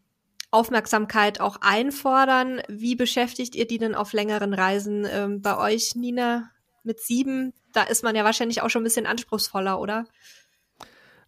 [0.52, 2.62] Aufmerksamkeit auch einfordern.
[2.68, 5.08] Wie beschäftigt ihr die denn auf längeren Reisen?
[5.10, 6.52] Ähm, bei euch, Nina,
[6.84, 10.06] mit sieben, da ist man ja wahrscheinlich auch schon ein bisschen anspruchsvoller, oder?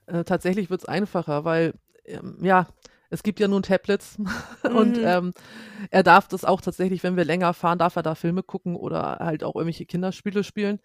[0.05, 1.73] Äh, tatsächlich wird es einfacher, weil,
[2.05, 2.67] ähm, ja,
[3.09, 4.17] es gibt ja nun Tablets
[4.63, 5.05] und mhm.
[5.05, 5.33] ähm,
[5.89, 9.17] er darf das auch tatsächlich, wenn wir länger fahren, darf er da Filme gucken oder
[9.19, 10.79] halt auch irgendwelche Kinderspiele spielen.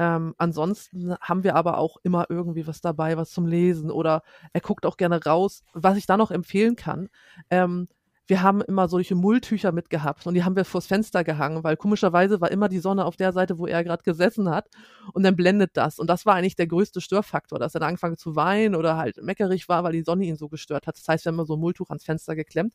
[0.00, 4.22] Ähm, ansonsten haben wir aber auch immer irgendwie was dabei, was zum Lesen oder
[4.54, 5.62] er guckt auch gerne raus.
[5.74, 7.10] Was ich da noch empfehlen kann,
[7.50, 7.86] ähm,
[8.26, 12.40] wir haben immer solche Mulltücher mitgehabt und die haben wir vors Fenster gehangen, weil komischerweise
[12.40, 14.68] war immer die Sonne auf der Seite, wo er gerade gesessen hat
[15.12, 15.98] und dann blendet das.
[15.98, 19.22] Und das war eigentlich der größte Störfaktor, dass er dann angefangen zu weinen oder halt
[19.22, 20.96] meckerig war, weil die Sonne ihn so gestört hat.
[20.96, 22.72] Das heißt, wir haben immer so ein Mulltuch ans Fenster geklemmt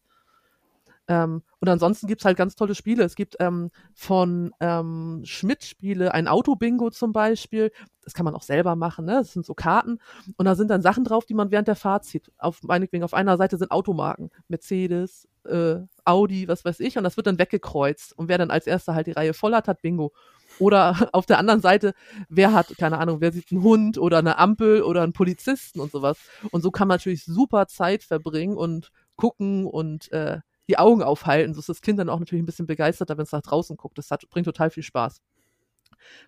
[1.07, 3.03] ähm, und ansonsten gibt's halt ganz tolle Spiele.
[3.03, 7.71] Es gibt ähm, von ähm, Schmidt-Spiele ein Autobingo zum Beispiel.
[8.03, 9.13] Das kann man auch selber machen, ne?
[9.13, 9.99] Das sind so Karten.
[10.37, 12.31] Und da sind dann Sachen drauf, die man während der Fahrt zieht.
[12.37, 14.31] Auf, meinetwegen, auf einer Seite sind Automarken.
[14.47, 16.97] Mercedes, äh, Audi, was weiß ich.
[16.97, 18.17] Und das wird dann weggekreuzt.
[18.17, 20.11] Und wer dann als erster halt die Reihe voll hat, hat Bingo.
[20.59, 21.93] Oder auf der anderen Seite,
[22.29, 25.91] wer hat, keine Ahnung, wer sieht einen Hund oder eine Ampel oder einen Polizisten und
[25.91, 26.17] sowas.
[26.51, 31.53] Und so kann man natürlich super Zeit verbringen und gucken und äh, die Augen aufhalten.
[31.53, 33.97] So ist das Kind dann auch natürlich ein bisschen begeisterter, wenn es nach draußen guckt.
[33.97, 35.21] Das hat, bringt total viel Spaß.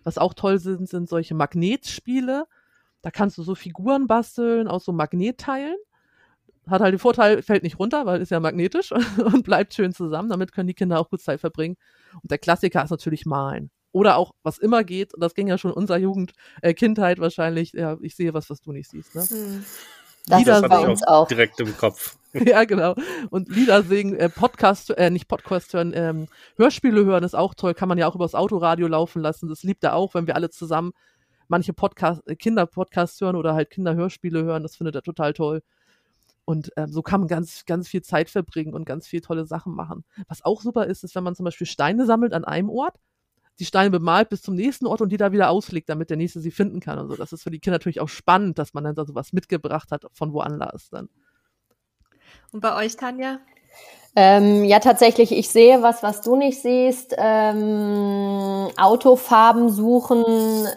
[0.04, 2.46] Was auch toll sind, sind solche Magnetspiele.
[3.02, 5.76] Da kannst du so Figuren basteln aus so Magnetteilen.
[6.66, 10.28] Hat halt den Vorteil, fällt nicht runter, weil ist ja magnetisch und bleibt schön zusammen.
[10.28, 11.76] Damit können die Kinder auch gut Zeit verbringen.
[12.22, 13.70] Und der Klassiker ist natürlich Malen.
[13.90, 17.72] Oder auch, was immer geht, und das ging ja schon unserer Jugend, äh, Kindheit wahrscheinlich,
[17.72, 19.14] ja, ich sehe was, was du nicht siehst.
[19.14, 19.22] Ne?
[19.22, 19.64] Hm.
[20.28, 22.16] Das Lieder ist bei uns auch, auch direkt im Kopf.
[22.32, 22.94] ja, genau.
[23.30, 27.74] Und Lieder singen, äh, Podcast, äh, nicht Podcast hören, ähm, Hörspiele hören ist auch toll.
[27.74, 29.48] Kann man ja auch übers Autoradio laufen lassen.
[29.48, 30.92] Das liebt er auch, wenn wir alle zusammen
[31.48, 34.62] manche Podcast, äh, Kinderpodcasts hören oder halt Kinderhörspiele hören.
[34.62, 35.62] Das findet er total toll.
[36.44, 39.74] Und ähm, so kann man ganz, ganz viel Zeit verbringen und ganz viel tolle Sachen
[39.74, 40.04] machen.
[40.28, 42.96] Was auch super ist, ist, wenn man zum Beispiel Steine sammelt an einem Ort
[43.58, 46.40] die Steine bemalt bis zum nächsten Ort und die da wieder auslegt, damit der nächste
[46.40, 47.16] sie finden kann und so.
[47.16, 50.06] Das ist für die Kinder natürlich auch spannend, dass man dann da sowas mitgebracht hat
[50.12, 51.08] von woanders dann.
[52.52, 53.38] Und bei euch, Tanja?
[54.16, 57.14] Ähm, ja, tatsächlich, ich sehe was, was du nicht siehst.
[57.16, 60.24] Ähm, Autofarben suchen.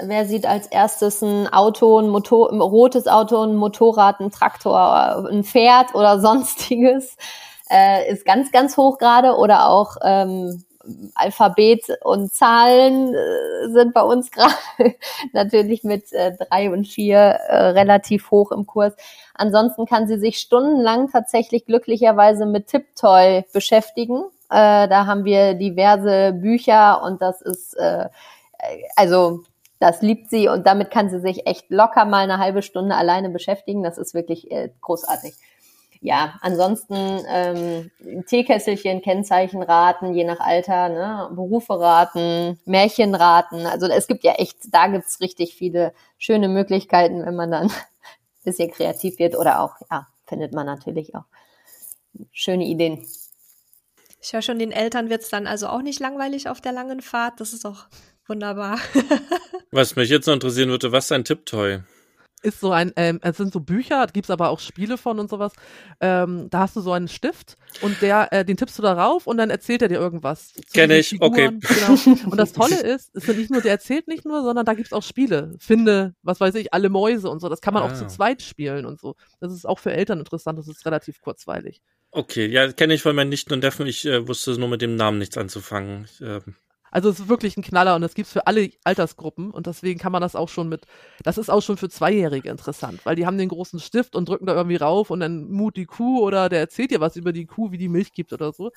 [0.03, 5.27] Wer sieht als erstes ein Auto, ein, Motor, ein rotes Auto, ein Motorrad, ein Traktor,
[5.29, 7.15] ein Pferd oder sonstiges?
[7.69, 9.35] Äh, ist ganz, ganz hoch gerade.
[9.37, 10.63] Oder auch ähm,
[11.15, 14.53] Alphabet und Zahlen äh, sind bei uns gerade
[15.33, 18.93] natürlich mit äh, drei und vier äh, relativ hoch im Kurs.
[19.33, 24.23] Ansonsten kann sie sich stundenlang tatsächlich glücklicherweise mit Tiptoy beschäftigen.
[24.49, 28.09] Äh, da haben wir diverse Bücher und das ist äh,
[28.95, 29.41] also
[29.79, 33.29] das liebt sie und damit kann sie sich echt locker mal eine halbe Stunde alleine
[33.29, 33.81] beschäftigen.
[33.81, 35.33] Das ist wirklich äh, großartig
[36.03, 36.95] ja, ansonsten
[37.27, 37.91] ähm,
[38.25, 41.29] Teekesselchen, Kennzeichen raten, je nach Alter, ne?
[41.31, 43.67] Berufe raten, Märchen raten.
[43.67, 47.71] Also es gibt ja echt, da gibt's richtig viele schöne Möglichkeiten, wenn man dann ein
[48.43, 51.25] bisschen kreativ wird oder auch, ja, findet man natürlich auch
[52.31, 53.05] schöne Ideen.
[54.23, 57.39] Ich höre schon, den Eltern wird's dann also auch nicht langweilig auf der langen Fahrt.
[57.39, 57.85] Das ist auch
[58.27, 58.79] wunderbar.
[59.71, 61.81] was mich jetzt noch interessieren würde, was ist ein Tipptoy?
[62.41, 65.53] Ist so ein, ähm, es sind so Bücher, gibt's aber auch Spiele von und sowas.
[65.99, 69.37] Ähm, da hast du so einen Stift und der, äh, den tippst du darauf und
[69.37, 70.53] dann erzählt er dir irgendwas.
[70.73, 71.49] Kenne ich, Figuren, okay.
[71.59, 72.31] Genau.
[72.31, 75.03] Und das Tolle ist, ist nicht nur, der erzählt nicht nur, sondern da gibt's auch
[75.03, 75.55] Spiele.
[75.59, 77.49] Finde, was weiß ich, alle Mäuse und so.
[77.49, 77.87] Das kann man ah.
[77.87, 79.15] auch zu zweit spielen und so.
[79.39, 81.81] Das ist auch für Eltern interessant, das ist relativ kurzweilig.
[82.11, 83.87] Okay, ja, kenne ich von meinen Nichten und Neffen.
[83.87, 86.05] Ich äh, wusste nur mit dem Namen nichts anzufangen.
[86.05, 86.41] Ich, äh,
[86.91, 90.11] also es ist wirklich ein Knaller und es gibt's für alle Altersgruppen und deswegen kann
[90.11, 90.85] man das auch schon mit,
[91.23, 94.45] das ist auch schon für Zweijährige interessant, weil die haben den großen Stift und drücken
[94.45, 97.45] da irgendwie rauf und dann mut die Kuh oder der erzählt dir was über die
[97.45, 98.71] Kuh, wie die Milch gibt oder so.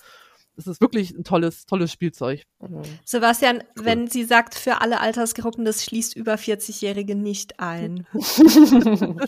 [0.56, 2.44] Es ist wirklich ein tolles, tolles Spielzeug.
[2.60, 2.82] Mhm.
[3.04, 3.84] Sebastian, cool.
[3.84, 8.06] wenn sie sagt, für alle Altersgruppen, das schließt über 40-Jährige nicht ein.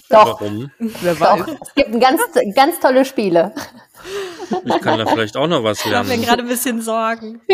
[0.09, 0.41] Doch.
[0.41, 0.71] Warum?
[0.79, 1.47] Wer weiß.
[1.47, 1.61] Doch.
[1.61, 2.21] Es gibt ganz,
[2.55, 3.55] ganz tolle Spiele.
[4.65, 6.09] Ich kann da vielleicht auch noch was lernen.
[6.09, 7.41] Ich habe mir gerade ein bisschen Sorgen.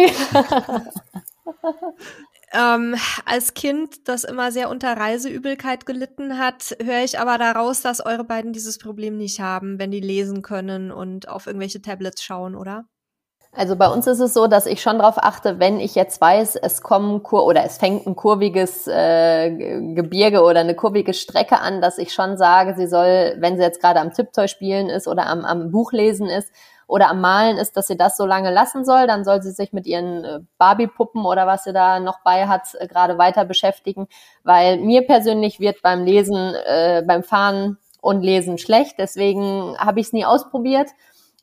[2.52, 8.04] ähm, als Kind, das immer sehr unter Reiseübelkeit gelitten hat, höre ich aber daraus, dass
[8.04, 12.54] eure beiden dieses Problem nicht haben, wenn die lesen können und auf irgendwelche Tablets schauen,
[12.54, 12.84] oder?
[13.54, 16.56] Also bei uns ist es so, dass ich schon darauf achte, wenn ich jetzt weiß,
[16.56, 19.50] es kommen Kur oder es fängt ein kurviges äh,
[19.94, 23.82] Gebirge oder eine kurvige Strecke an, dass ich schon sage, sie soll, wenn sie jetzt
[23.82, 26.50] gerade am Tipptoy spielen ist oder am, am Buchlesen ist
[26.86, 29.06] oder am Malen ist, dass sie das so lange lassen soll.
[29.06, 32.74] Dann soll sie sich mit ihren äh, Barbie-Puppen oder was sie da noch bei hat,
[32.78, 34.08] äh, gerade weiter beschäftigen.
[34.44, 38.96] Weil mir persönlich wird beim Lesen, äh, beim Fahren und Lesen schlecht.
[38.98, 40.88] Deswegen habe ich es nie ausprobiert.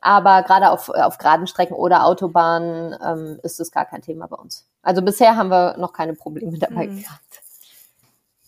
[0.02, 4.38] Aber gerade auf, auf geraden Strecken oder Autobahnen ähm, ist es gar kein Thema bei
[4.38, 4.68] uns.
[4.82, 7.02] Also bisher haben wir noch keine Probleme dabei mhm.
[7.02, 7.42] gehabt.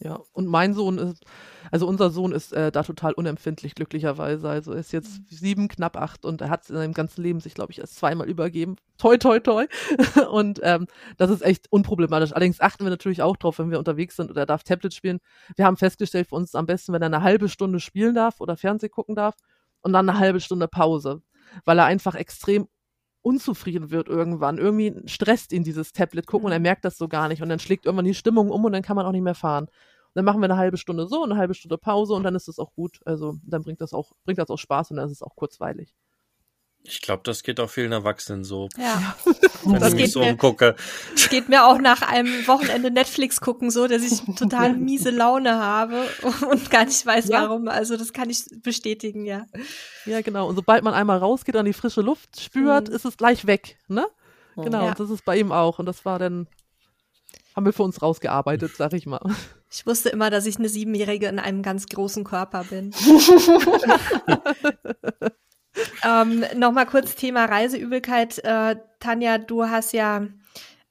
[0.04, 1.24] Ja, und mein Sohn ist,
[1.70, 4.50] also unser Sohn ist äh, da total unempfindlich, glücklicherweise.
[4.50, 5.26] Also er ist jetzt mhm.
[5.30, 8.28] sieben, knapp acht und er hat in seinem ganzen Leben sich, glaube ich, erst zweimal
[8.28, 8.78] übergeben.
[8.98, 9.68] Toi, toi, toi.
[10.32, 10.88] und ähm,
[11.18, 12.34] das ist echt unproblematisch.
[12.34, 15.20] Allerdings achten wir natürlich auch drauf, wenn wir unterwegs sind oder er darf Tablet spielen.
[15.56, 18.16] Wir haben festgestellt, für uns ist es am besten, wenn er eine halbe Stunde spielen
[18.16, 19.36] darf oder Fernseh gucken darf
[19.82, 21.22] und dann eine halbe Stunde Pause
[21.66, 22.68] weil er einfach extrem
[23.22, 24.58] unzufrieden wird irgendwann.
[24.58, 26.64] Irgendwie stresst ihn dieses Tablet gucken und er mhm.
[26.64, 27.42] merkt das so gar nicht.
[27.42, 29.66] Und dann schlägt irgendwann die Stimmung um und dann kann man auch nicht mehr fahren.
[29.66, 32.48] Und dann machen wir eine halbe Stunde so, eine halbe Stunde Pause und dann ist
[32.48, 33.00] es auch gut.
[33.06, 35.94] Also dann bringt das auch, bringt das auch Spaß und dann ist es auch kurzweilig.
[36.84, 38.68] Ich glaube, das geht auch vielen Erwachsenen so.
[38.78, 39.16] Ja.
[39.64, 40.76] Wenn das ich mich so mir, umgucke.
[41.14, 45.60] Das geht mir auch nach einem Wochenende Netflix gucken so, dass ich total miese Laune
[45.60, 46.08] habe
[46.50, 47.44] und gar nicht weiß, ja.
[47.44, 47.68] warum.
[47.68, 49.46] Also das kann ich bestätigen, ja.
[50.06, 50.48] Ja, genau.
[50.48, 52.96] Und sobald man einmal rausgeht und die frische Luft spürt, mhm.
[52.96, 54.08] ist es gleich weg, ne?
[54.56, 54.84] Genau.
[54.84, 54.90] Ja.
[54.90, 55.80] Und das ist bei ihm auch.
[55.80, 56.48] Und das war dann,
[57.56, 59.22] haben wir für uns rausgearbeitet, sag ich mal.
[59.74, 62.92] Ich wusste immer, dass ich eine Siebenjährige in einem ganz großen Körper bin.
[66.04, 68.40] Ähm, Nochmal kurz Thema Reiseübelkeit.
[68.44, 70.28] Äh, Tanja, du hast ja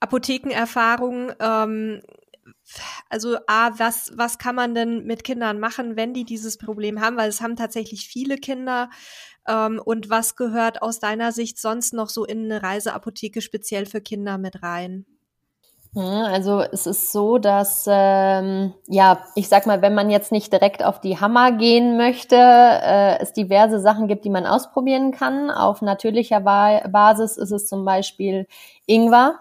[0.01, 1.33] Apothekenerfahrung.
[1.41, 2.01] Ähm,
[3.09, 7.17] also A, was, was kann man denn mit Kindern machen, wenn die dieses Problem haben?
[7.17, 8.91] Weil es haben tatsächlich viele Kinder.
[9.47, 14.01] Ähm, und was gehört aus deiner Sicht sonst noch so in eine Reiseapotheke speziell für
[14.01, 15.07] Kinder mit rein?
[15.97, 20.85] Also es ist so, dass ähm, ja, ich sag mal, wenn man jetzt nicht direkt
[20.85, 25.51] auf die Hammer gehen möchte, äh, es diverse Sachen gibt, die man ausprobieren kann.
[25.51, 28.47] Auf natürlicher ba Basis ist es zum Beispiel
[28.87, 29.41] Ingwer.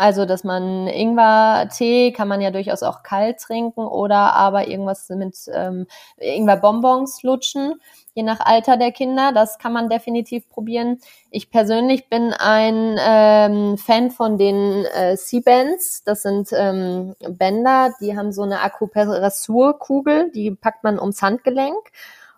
[0.00, 5.36] Also, dass man Ingwer-Tee kann man ja durchaus auch kalt trinken oder aber irgendwas mit
[5.52, 5.86] ähm,
[6.18, 7.74] Ingwer-Bonbons lutschen
[8.14, 9.32] je nach Alter der Kinder.
[9.32, 10.98] Das kann man definitiv probieren.
[11.30, 16.04] Ich persönlich bin ein ähm, Fan von den äh, C-Bands.
[16.04, 21.78] Das sind ähm, Bänder, die haben so eine Akupressurkugel, die packt man ums Handgelenk.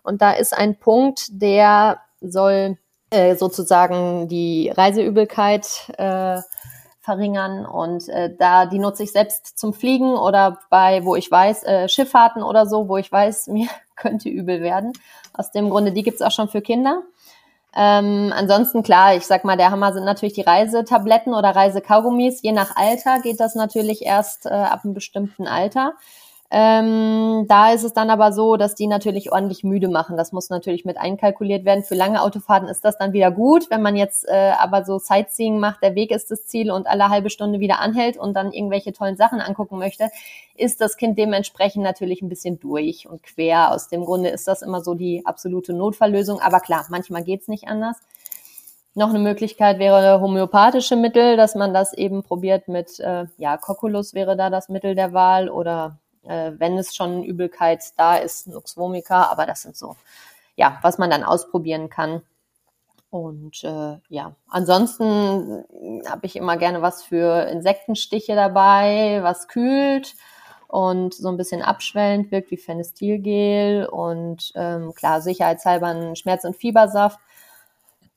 [0.03, 2.77] Und da ist ein Punkt, der soll
[3.09, 6.39] äh, sozusagen die Reiseübelkeit äh,
[7.03, 11.63] verringern und äh, da die nutze ich selbst zum Fliegen oder bei wo ich weiß
[11.63, 14.93] äh, Schifffahrten oder so, wo ich weiß mir könnte übel werden.
[15.33, 17.03] Aus dem Grunde, die gibt's auch schon für Kinder.
[17.75, 22.41] Ähm, ansonsten klar, ich sag mal, der Hammer sind natürlich die Reisetabletten oder Reisekaugummis.
[22.41, 25.93] Je nach Alter geht das natürlich erst äh, ab einem bestimmten Alter.
[26.55, 30.17] Ähm, da ist es dann aber so, dass die natürlich ordentlich müde machen.
[30.17, 31.83] Das muss natürlich mit einkalkuliert werden.
[31.83, 33.71] Für lange Autofahrten ist das dann wieder gut.
[33.71, 37.09] Wenn man jetzt äh, aber so Sightseeing macht, der Weg ist das Ziel und alle
[37.09, 40.11] halbe Stunde wieder anhält und dann irgendwelche tollen Sachen angucken möchte,
[40.55, 43.71] ist das Kind dementsprechend natürlich ein bisschen durch und quer.
[43.71, 46.39] Aus dem Grunde ist das immer so die absolute Notfalllösung.
[46.39, 47.97] Aber klar, manchmal geht's nicht anders.
[48.93, 54.13] Noch eine Möglichkeit wäre homöopathische Mittel, dass man das eben probiert mit, äh, ja, Cocculus
[54.13, 58.77] wäre da das Mittel der Wahl oder äh, wenn es schon Übelkeit da ist, Nux
[58.77, 59.95] vomica, aber das sind so,
[60.55, 62.21] ja, was man dann ausprobieren kann.
[63.09, 65.63] Und äh, ja, ansonsten
[66.09, 70.15] habe ich immer gerne was für Insektenstiche dabei, was kühlt
[70.67, 76.55] und so ein bisschen abschwellend wirkt wie Phenestilgel und ähm, klar, sicherheitshalber ein Schmerz- und
[76.55, 77.19] Fiebersaft.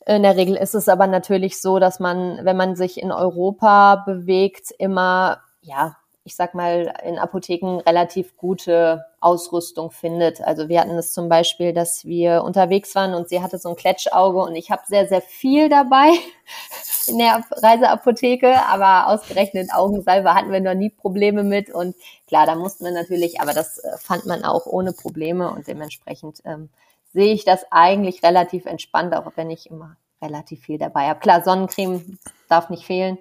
[0.07, 3.97] In der Regel ist es aber natürlich so, dass man, wenn man sich in Europa
[4.07, 10.41] bewegt, immer ja ich sag mal, in Apotheken relativ gute Ausrüstung findet.
[10.41, 13.77] Also wir hatten es zum Beispiel, dass wir unterwegs waren und sie hatte so ein
[13.77, 16.11] Kletschauge und ich habe sehr, sehr viel dabei
[17.07, 21.95] in der Reiseapotheke, aber ausgerechnet Augensalbe hatten wir noch nie Probleme mit und
[22.27, 26.43] klar, da mussten wir natürlich, aber das äh, fand man auch ohne Probleme und dementsprechend
[26.45, 26.71] ähm,
[27.13, 31.21] sehe ich das eigentlich relativ entspannt, auch wenn ich immer relativ viel dabei habe.
[31.21, 33.17] Klar, Sonnencreme darf nicht fehlen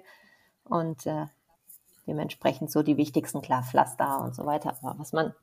[0.64, 1.26] und äh,
[2.06, 5.34] dementsprechend so die wichtigsten, klar, Pflaster und so weiter, aber was man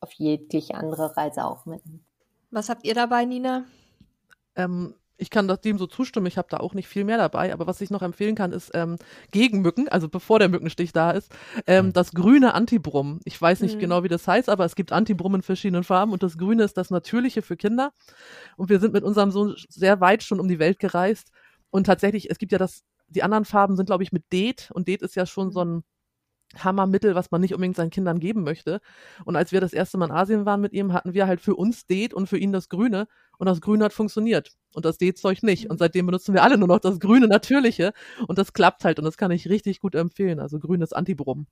[0.00, 2.02] auf jegliche andere Reise auch mitnimmt.
[2.50, 3.64] Was habt ihr dabei, Nina?
[4.54, 7.66] Ähm, ich kann dem so zustimmen, ich habe da auch nicht viel mehr dabei, aber
[7.66, 8.96] was ich noch empfehlen kann, ist ähm,
[9.30, 11.32] gegen Mücken, also bevor der Mückenstich da ist,
[11.66, 11.92] ähm, mhm.
[11.92, 13.20] das grüne Antibrum.
[13.24, 13.80] Ich weiß nicht mhm.
[13.80, 16.76] genau, wie das heißt, aber es gibt Antibrum in verschiedenen Farben und das grüne ist
[16.76, 17.92] das Natürliche für Kinder.
[18.56, 21.30] Und wir sind mit unserem Sohn sehr weit schon um die Welt gereist
[21.70, 24.88] und tatsächlich, es gibt ja das, die anderen Farben sind, glaube ich, mit Det und
[24.88, 25.84] Det ist ja schon so ein
[26.58, 28.80] Hammermittel, was man nicht unbedingt seinen Kindern geben möchte.
[29.24, 31.54] Und als wir das erste Mal in Asien waren mit ihm, hatten wir halt für
[31.54, 33.06] uns Det und für ihn das Grüne.
[33.38, 35.70] Und das Grüne hat funktioniert und das Det-Zeug nicht.
[35.70, 37.92] Und seitdem benutzen wir alle nur noch das Grüne Natürliche.
[38.26, 40.40] Und das klappt halt und das kann ich richtig gut empfehlen.
[40.40, 41.46] Also grünes Antibrum.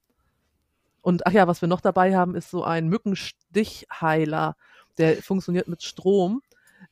[1.03, 4.57] Und ach ja, was wir noch dabei haben, ist so ein Mückenstichheiler.
[4.99, 6.43] Der funktioniert mit Strom.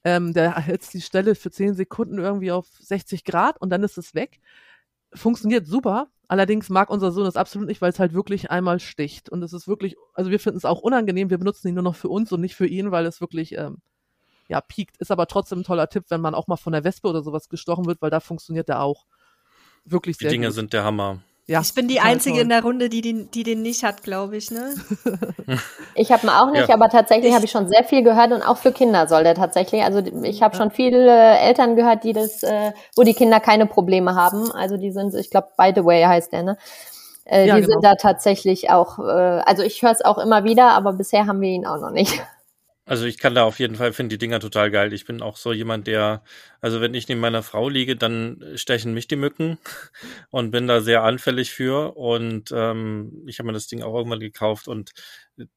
[0.04, 3.98] Ähm, der erhitzt die Stelle für 10 Sekunden irgendwie auf 60 Grad und dann ist
[3.98, 4.40] es weg.
[5.14, 9.30] Funktioniert super, Allerdings mag unser Sohn das absolut nicht, weil es halt wirklich einmal sticht.
[9.30, 11.96] Und es ist wirklich, also wir finden es auch unangenehm, wir benutzen ihn nur noch
[11.96, 13.78] für uns und nicht für ihn, weil es wirklich, ähm,
[14.46, 14.98] ja, piekt.
[14.98, 17.48] Ist aber trotzdem ein toller Tipp, wenn man auch mal von der Wespe oder sowas
[17.48, 19.06] gestochen wird, weil da funktioniert der auch
[19.86, 20.54] wirklich sehr Die Dinge gut.
[20.54, 21.22] sind der Hammer.
[21.48, 22.42] Ja, ich bin die Einzige toll.
[22.42, 24.74] in der Runde, die den, die den nicht hat, glaube ich, ne?
[25.94, 26.74] ich habe ihn auch nicht, ja.
[26.74, 29.82] aber tatsächlich habe ich schon sehr viel gehört und auch für Kinder soll der tatsächlich.
[29.82, 34.14] Also ich habe schon viele Eltern gehört, die das, äh, wo die Kinder keine Probleme
[34.14, 34.52] haben.
[34.52, 36.58] Also die sind, ich glaube, by the way heißt der, ne?
[37.24, 37.72] Äh, ja, die genau.
[37.72, 41.40] sind da tatsächlich auch, äh, also ich höre es auch immer wieder, aber bisher haben
[41.40, 42.22] wir ihn auch noch nicht.
[42.88, 44.94] Also ich kann da auf jeden Fall, finde die Dinger total geil.
[44.94, 46.22] Ich bin auch so jemand, der,
[46.60, 49.58] also wenn ich neben meiner Frau liege, dann stechen mich die Mücken
[50.30, 51.96] und bin da sehr anfällig für.
[51.96, 54.92] Und ähm, ich habe mir das Ding auch irgendwann gekauft und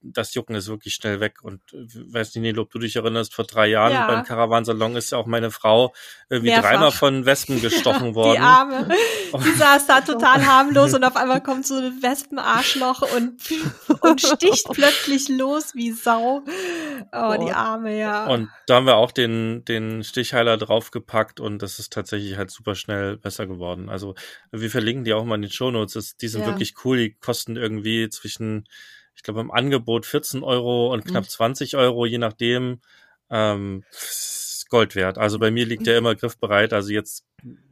[0.01, 1.39] das Jucken ist wirklich schnell weg.
[1.41, 4.07] Und äh, weiß nicht, ob du dich erinnerst, vor drei Jahren ja.
[4.07, 5.93] beim Caravansalon ist ja auch meine Frau
[6.29, 6.69] irgendwie Mehrfach.
[6.69, 8.33] dreimal von Wespen gestochen worden.
[8.33, 8.89] Die Arme.
[9.45, 13.39] Die saß da total harmlos und auf einmal kommt so ein Wespenarschloch und,
[14.01, 16.43] und sticht plötzlich los wie Sau.
[17.13, 18.25] Oh, die Arme, ja.
[18.25, 20.57] Und da haben wir auch den, den Stichheiler
[20.91, 23.89] draufgepackt und das ist tatsächlich halt super schnell besser geworden.
[23.89, 24.15] Also
[24.51, 26.17] wir verlinken die auch mal in den Shownotes.
[26.17, 26.47] Die sind ja.
[26.47, 26.97] wirklich cool.
[26.97, 28.67] Die kosten irgendwie zwischen
[29.15, 31.30] ich glaube, im Angebot 14 Euro und knapp mhm.
[31.30, 32.80] 20 Euro, je nachdem.
[33.30, 33.84] Ähm,
[34.69, 35.17] Gold wert.
[35.17, 36.71] Also bei mir liegt der immer griffbereit.
[36.71, 37.25] Also jetzt,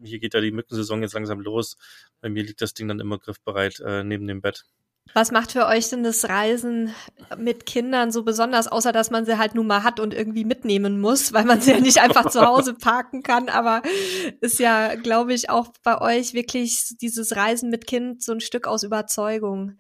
[0.03, 1.77] hier geht ja die Mückensaison jetzt langsam los.
[2.19, 4.65] Bei mir liegt das Ding dann immer griffbereit äh, neben dem Bett.
[5.13, 6.93] Was macht für euch denn das Reisen
[7.37, 11.01] mit Kindern so besonders, außer dass man sie halt nun mal hat und irgendwie mitnehmen
[11.01, 13.81] muss, weil man sie ja nicht einfach zu Hause parken kann, aber
[14.41, 18.67] ist ja, glaube ich, auch bei euch wirklich dieses Reisen mit Kind so ein Stück
[18.67, 19.77] aus Überzeugung.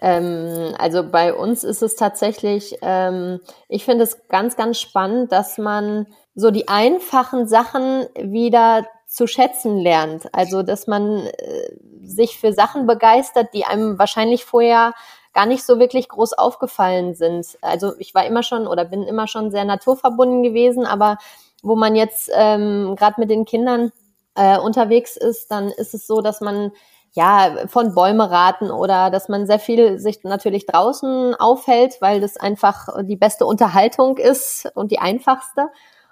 [0.00, 5.58] Ähm, also bei uns ist es tatsächlich, ähm, ich finde es ganz, ganz spannend, dass
[5.58, 10.32] man so die einfachen Sachen wieder zu schätzen lernt.
[10.32, 11.70] Also dass man äh,
[12.10, 14.92] sich für Sachen begeistert, die einem wahrscheinlich vorher
[15.32, 17.46] gar nicht so wirklich groß aufgefallen sind.
[17.62, 21.18] Also ich war immer schon oder bin immer schon sehr naturverbunden gewesen, aber
[21.62, 23.92] wo man jetzt ähm, gerade mit den Kindern
[24.34, 26.72] äh, unterwegs ist, dann ist es so, dass man
[27.12, 32.36] ja, von Bäume raten oder dass man sehr viel sich natürlich draußen aufhält, weil das
[32.36, 35.68] einfach die beste Unterhaltung ist und die einfachste.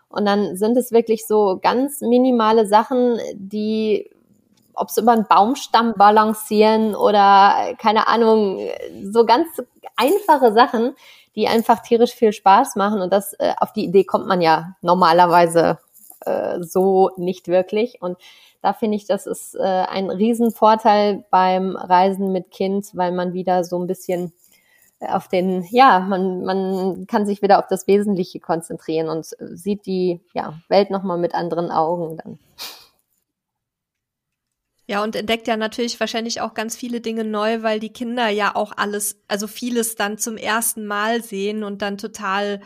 [0.08, 4.10] Und dann sind es wirklich so ganz minimale Sachen, die,
[4.78, 8.60] ob es über einen Baumstamm balancieren oder keine Ahnung,
[9.10, 9.46] so ganz
[9.96, 10.94] einfache Sachen,
[11.34, 13.00] die einfach tierisch viel Spaß machen.
[13.00, 15.78] Und das äh, auf die Idee kommt man ja normalerweise
[16.24, 18.02] äh, so nicht wirklich.
[18.02, 18.16] Und
[18.62, 23.64] da finde ich, das ist äh, ein Riesenvorteil beim Reisen mit Kind, weil man wieder
[23.64, 24.32] so ein bisschen
[25.00, 30.20] auf den, ja, man, man kann sich wieder auf das Wesentliche konzentrieren und sieht die
[30.32, 32.38] ja, Welt nochmal mit anderen Augen dann.
[34.90, 38.56] Ja, und entdeckt ja natürlich wahrscheinlich auch ganz viele Dinge neu, weil die Kinder ja
[38.56, 42.62] auch alles, also vieles dann zum ersten Mal sehen und dann total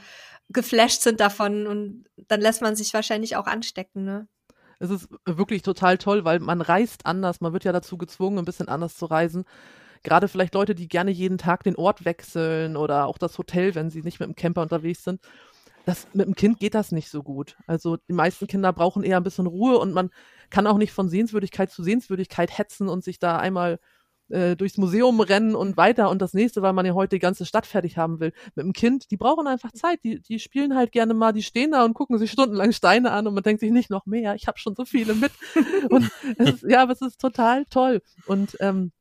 [0.48, 4.28] geflasht sind davon und dann lässt man sich wahrscheinlich auch anstecken, ne?
[4.78, 7.40] Es ist wirklich total toll, weil man reist anders.
[7.40, 9.44] Man wird ja dazu gezwungen, ein bisschen anders zu reisen.
[10.02, 13.90] Gerade vielleicht Leute, die gerne jeden Tag den Ort wechseln oder auch das Hotel, wenn
[13.90, 15.20] sie nicht mit dem Camper unterwegs sind.
[15.84, 17.56] Das, mit dem Kind geht das nicht so gut.
[17.66, 20.10] Also die meisten Kinder brauchen eher ein bisschen Ruhe und man
[20.50, 23.80] kann auch nicht von Sehenswürdigkeit zu Sehenswürdigkeit hetzen und sich da einmal
[24.28, 27.44] äh, durchs Museum rennen und weiter und das nächste, weil man ja heute die ganze
[27.44, 28.32] Stadt fertig haben will.
[28.54, 30.02] Mit dem Kind, die brauchen einfach Zeit.
[30.04, 33.26] Die, die spielen halt gerne mal, die stehen da und gucken sich stundenlang Steine an
[33.26, 35.32] und man denkt sich nicht noch mehr, ich habe schon so viele mit.
[35.90, 38.02] und es ist, ja, aber es ist total toll.
[38.26, 38.92] Und ähm,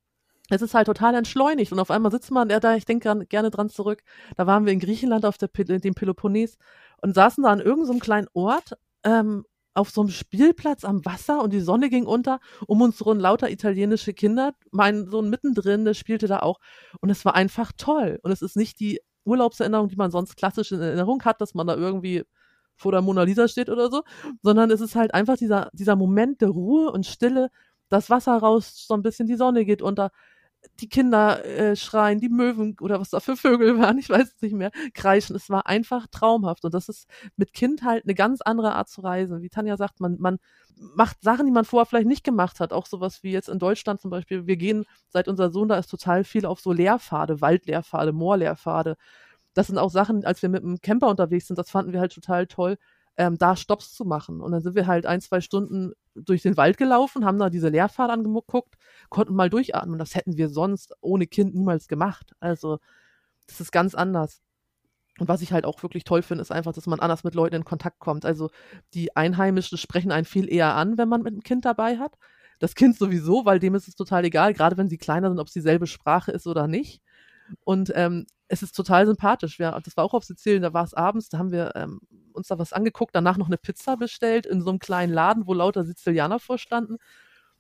[0.52, 3.70] es ist halt total entschleunigt und auf einmal sitzt man, da, ich denke gerne dran
[3.70, 4.04] zurück,
[4.36, 6.58] da waren wir in Griechenland auf der, dem Peloponnes
[7.02, 8.74] und saßen da an irgendeinem so kleinen Ort
[9.04, 12.40] ähm, auf so einem Spielplatz am Wasser und die Sonne ging unter.
[12.68, 14.54] Um uns rum lauter italienische Kinder.
[14.72, 16.60] Mein Sohn mittendrin, der spielte da auch.
[17.00, 18.20] Und es war einfach toll.
[18.22, 21.68] Und es ist nicht die Urlaubserinnerung, die man sonst klassisch in Erinnerung hat, dass man
[21.68, 22.24] da irgendwie
[22.76, 24.04] vor der Mona Lisa steht oder so,
[24.42, 27.50] sondern es ist halt einfach dieser, dieser Moment der Ruhe und Stille,
[27.90, 30.12] das Wasser raus, so ein bisschen die Sonne geht unter,
[30.80, 34.42] die Kinder äh, schreien, die Möwen oder was da für Vögel waren, ich weiß es
[34.42, 35.36] nicht mehr, kreischen.
[35.36, 36.66] Es war einfach traumhaft.
[36.66, 39.42] Und das ist mit Kind halt eine ganz andere Art zu reisen.
[39.42, 40.38] Wie Tanja sagt, man, man
[40.76, 42.74] macht Sachen, die man vorher vielleicht nicht gemacht hat.
[42.74, 44.48] Auch sowas wie jetzt in Deutschland zum Beispiel.
[44.48, 48.98] Wir gehen, seit unser Sohn da ist, total viel auf so Lehrpfade, Waldlehrpfade, Moorlehrpfade.
[49.54, 52.14] Das sind auch Sachen, als wir mit dem Camper unterwegs sind, das fanden wir halt
[52.14, 52.78] total toll
[53.22, 54.42] ähm, da Stops zu machen.
[54.42, 57.70] Und dann sind wir halt ein, zwei Stunden durch den Wald gelaufen, haben da diese
[57.70, 58.76] Leerfahrt angeguckt,
[59.10, 60.00] konnten mal durchatmen.
[60.00, 62.34] Das hätten wir sonst ohne Kind niemals gemacht.
[62.40, 62.80] Also,
[63.46, 64.42] das ist ganz anders.
[65.20, 67.58] Und was ich halt auch wirklich toll finde, ist einfach, dass man anders mit Leuten
[67.58, 68.26] in Kontakt kommt.
[68.26, 68.50] Also
[68.96, 72.18] die Einheimischen sprechen einen viel eher an, wenn man mit einem Kind dabei hat.
[72.58, 75.48] Das Kind sowieso, weil dem ist es total egal, gerade wenn sie kleiner sind, ob
[75.48, 77.02] es dieselbe Sprache ist oder nicht.
[77.66, 79.60] Und ähm, es ist total sympathisch.
[79.60, 82.00] Wir, das war auch auf Sizilien, da war es abends, da haben wir ähm,
[82.36, 85.54] uns da was angeguckt, danach noch eine Pizza bestellt in so einem kleinen Laden, wo
[85.54, 86.98] lauter Sizilianer vorstanden.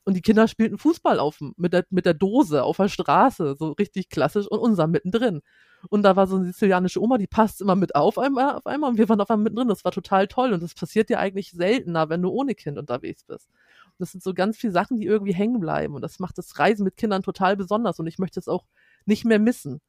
[0.03, 3.71] Und die Kinder spielten Fußball auf mit der, mit der Dose auf der Straße, so
[3.73, 5.41] richtig klassisch und unser mittendrin.
[5.89, 8.89] Und da war so eine sizilianische Oma, die passt immer mit auf einmal, auf einmal
[8.91, 9.67] und wir waren auf einmal mittendrin.
[9.67, 13.23] Das war total toll und das passiert dir eigentlich seltener, wenn du ohne Kind unterwegs
[13.25, 13.47] bist.
[13.49, 16.57] Und das sind so ganz viele Sachen, die irgendwie hängen bleiben und das macht das
[16.57, 18.65] Reisen mit Kindern total besonders und ich möchte es auch
[19.05, 19.81] nicht mehr missen.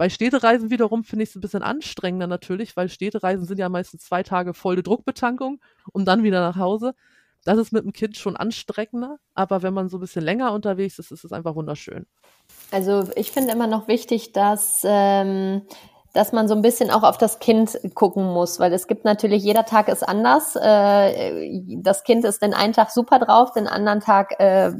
[0.00, 4.02] Bei Städtereisen wiederum finde ich es ein bisschen anstrengender natürlich, weil Städtereisen sind ja meistens
[4.02, 5.60] zwei Tage volle Druckbetankung
[5.92, 6.94] und dann wieder nach Hause.
[7.44, 10.98] Das ist mit dem Kind schon anstrengender, aber wenn man so ein bisschen länger unterwegs
[10.98, 12.06] ist, ist es einfach wunderschön.
[12.70, 15.66] Also ich finde immer noch wichtig, dass ähm,
[16.12, 19.44] dass man so ein bisschen auch auf das Kind gucken muss, weil es gibt natürlich,
[19.44, 20.56] jeder Tag ist anders.
[20.56, 24.72] Äh, das Kind ist den einen Tag super drauf, den anderen Tag äh,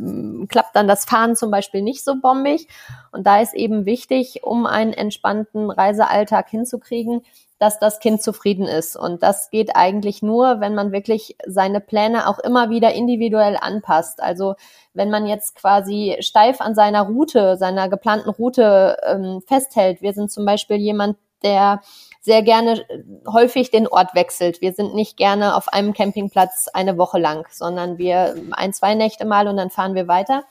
[0.49, 2.69] klappt dann das Fahren zum Beispiel nicht so bombig.
[3.13, 7.23] Und da ist eben wichtig, um einen entspannten Reisealltag hinzukriegen,
[7.61, 8.97] dass das Kind zufrieden ist.
[8.97, 14.23] Und das geht eigentlich nur, wenn man wirklich seine Pläne auch immer wieder individuell anpasst.
[14.23, 14.55] Also
[14.95, 20.01] wenn man jetzt quasi steif an seiner Route, seiner geplanten Route ähm, festhält.
[20.01, 21.83] Wir sind zum Beispiel jemand, der
[22.23, 24.63] sehr gerne äh, häufig den Ort wechselt.
[24.63, 29.27] Wir sind nicht gerne auf einem Campingplatz eine Woche lang, sondern wir ein, zwei Nächte
[29.27, 30.45] mal und dann fahren wir weiter.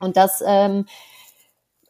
[0.00, 0.86] Und das ähm,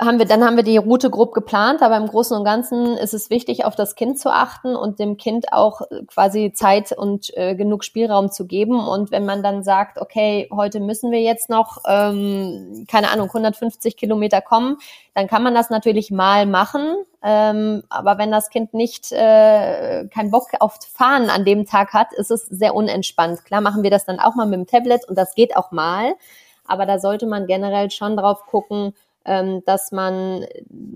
[0.01, 3.14] haben wir, dann haben wir die Route grob geplant, aber im Großen und Ganzen ist
[3.14, 7.57] es wichtig, auf das Kind zu achten und dem Kind auch quasi Zeit und äh,
[7.57, 8.78] genug Spielraum zu geben.
[8.78, 13.96] Und wenn man dann sagt, okay, heute müssen wir jetzt noch, ähm, keine Ahnung, 150
[13.96, 14.76] Kilometer kommen,
[15.14, 16.94] dann kann man das natürlich mal machen.
[17.20, 22.12] Ähm, aber wenn das Kind nicht äh, keinen Bock auf Fahren an dem Tag hat,
[22.12, 23.44] ist es sehr unentspannt.
[23.44, 26.14] Klar machen wir das dann auch mal mit dem Tablet und das geht auch mal.
[26.68, 28.92] Aber da sollte man generell schon drauf gucken,
[29.28, 30.46] ähm, dass man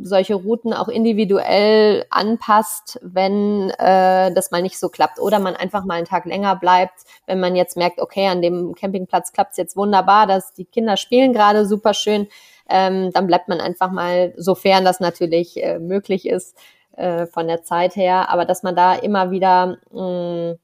[0.03, 5.21] solche Routen auch individuell anpasst, wenn äh, das mal nicht so klappt.
[5.21, 8.75] Oder man einfach mal einen Tag länger bleibt, wenn man jetzt merkt, okay, an dem
[8.75, 12.27] Campingplatz klappt es jetzt wunderbar, dass die Kinder spielen gerade super schön,
[12.71, 16.57] ähm, dann bleibt man einfach mal, sofern das natürlich äh, möglich ist,
[16.97, 20.59] äh, von der Zeit her, aber dass man da immer wieder mh, mm,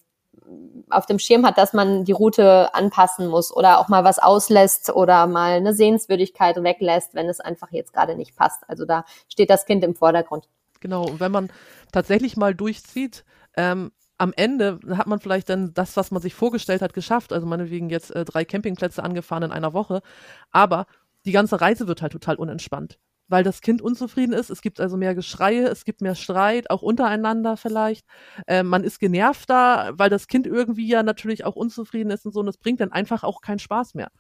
[0.90, 4.90] auf dem Schirm hat, dass man die Route anpassen muss oder auch mal was auslässt
[4.90, 8.68] oder mal eine Sehenswürdigkeit weglässt, wenn es einfach jetzt gerade nicht passt.
[8.68, 10.48] Also da steht das Kind im Vordergrund.
[10.80, 11.50] Genau, und wenn man
[11.92, 13.24] tatsächlich mal durchzieht,
[13.56, 17.32] ähm, am Ende hat man vielleicht dann das, was man sich vorgestellt hat, geschafft.
[17.32, 20.02] Also meinetwegen jetzt äh, drei Campingplätze angefahren in einer Woche.
[20.50, 20.86] Aber
[21.24, 22.98] die ganze Reise wird halt total unentspannt
[23.28, 24.50] weil das Kind unzufrieden ist.
[24.50, 28.06] Es gibt also mehr Geschreie, es gibt mehr Streit, auch untereinander vielleicht.
[28.46, 32.40] Äh, man ist genervter, weil das Kind irgendwie ja natürlich auch unzufrieden ist und so.
[32.40, 34.10] Und das bringt dann einfach auch keinen Spaß mehr.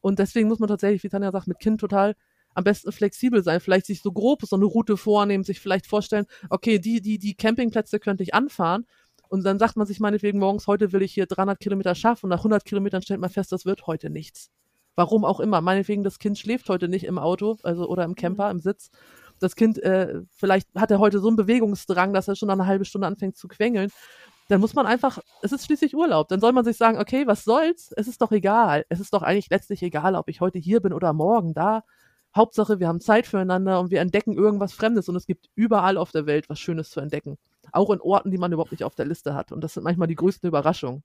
[0.00, 2.14] Und deswegen muss man tatsächlich, wie Tanja sagt, mit Kind total
[2.54, 6.26] am besten flexibel sein, vielleicht sich so grob so eine Route vornehmen, sich vielleicht vorstellen,
[6.48, 8.86] okay, die, die, die Campingplätze könnte ich anfahren.
[9.28, 12.30] Und dann sagt man sich meinetwegen morgens, heute will ich hier 300 Kilometer schaffen und
[12.30, 14.50] nach 100 Kilometern stellt man fest, das wird heute nichts.
[15.00, 15.62] Warum auch immer.
[15.62, 18.58] Meinetwegen, das Kind schläft heute nicht im Auto, also oder im Camper, mhm.
[18.58, 18.90] im Sitz.
[19.38, 22.66] Das Kind, äh, vielleicht hat er heute so einen Bewegungsdrang, dass er schon nach einer
[22.66, 23.90] halben Stunde anfängt zu quengeln.
[24.48, 26.28] Dann muss man einfach, es ist schließlich Urlaub.
[26.28, 27.94] Dann soll man sich sagen, okay, was soll's?
[27.96, 28.84] Es ist doch egal.
[28.90, 31.82] Es ist doch eigentlich letztlich egal, ob ich heute hier bin oder morgen da.
[32.36, 36.12] Hauptsache, wir haben Zeit füreinander und wir entdecken irgendwas Fremdes und es gibt überall auf
[36.12, 37.38] der Welt was Schönes zu entdecken.
[37.72, 39.50] Auch in Orten, die man überhaupt nicht auf der Liste hat.
[39.50, 41.02] Und das sind manchmal die größten Überraschungen.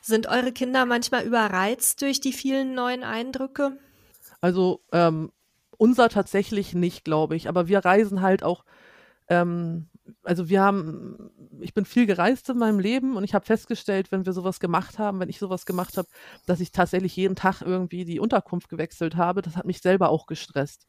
[0.00, 3.78] Sind eure Kinder manchmal überreizt durch die vielen neuen Eindrücke?
[4.40, 5.30] Also ähm,
[5.76, 7.48] unser tatsächlich nicht, glaube ich.
[7.48, 8.64] Aber wir reisen halt auch
[9.28, 9.90] ähm,
[10.22, 11.30] also wir haben,
[11.60, 14.98] ich bin viel gereist in meinem Leben und ich habe festgestellt, wenn wir sowas gemacht
[14.98, 16.08] haben, wenn ich sowas gemacht habe,
[16.46, 19.42] dass ich tatsächlich jeden Tag irgendwie die Unterkunft gewechselt habe.
[19.42, 20.86] Das hat mich selber auch gestresst.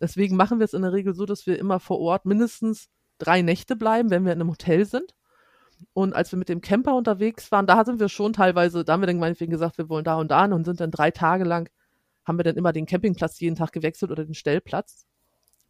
[0.00, 2.88] Deswegen machen wir es in der Regel so, dass wir immer vor Ort mindestens
[3.18, 5.14] drei Nächte bleiben, wenn wir in einem Hotel sind.
[5.92, 9.02] Und als wir mit dem Camper unterwegs waren, da sind wir schon teilweise, da haben
[9.02, 11.68] wir dann meinetwegen gesagt, wir wollen da und da und sind dann drei Tage lang,
[12.24, 15.06] haben wir dann immer den Campingplatz jeden Tag gewechselt oder den Stellplatz.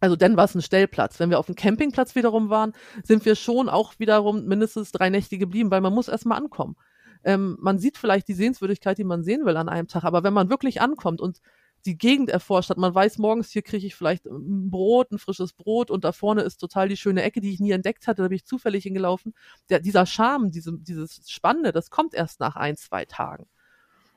[0.00, 1.20] Also dann war es ein Stellplatz.
[1.20, 2.72] Wenn wir auf dem Campingplatz wiederum waren,
[3.04, 6.76] sind wir schon auch wiederum mindestens drei Nächte geblieben, weil man muss erstmal ankommen.
[7.24, 10.34] Ähm, man sieht vielleicht die Sehenswürdigkeit, die man sehen will an einem Tag, aber wenn
[10.34, 11.40] man wirklich ankommt und
[11.84, 15.52] die Gegend erforscht hat, man weiß, morgens hier kriege ich vielleicht ein Brot, ein frisches
[15.52, 18.28] Brot und da vorne ist total die schöne Ecke, die ich nie entdeckt hatte, da
[18.28, 19.34] bin ich zufällig hingelaufen.
[19.68, 23.46] Der, dieser Charme, diese, dieses Spannende, das kommt erst nach ein, zwei Tagen.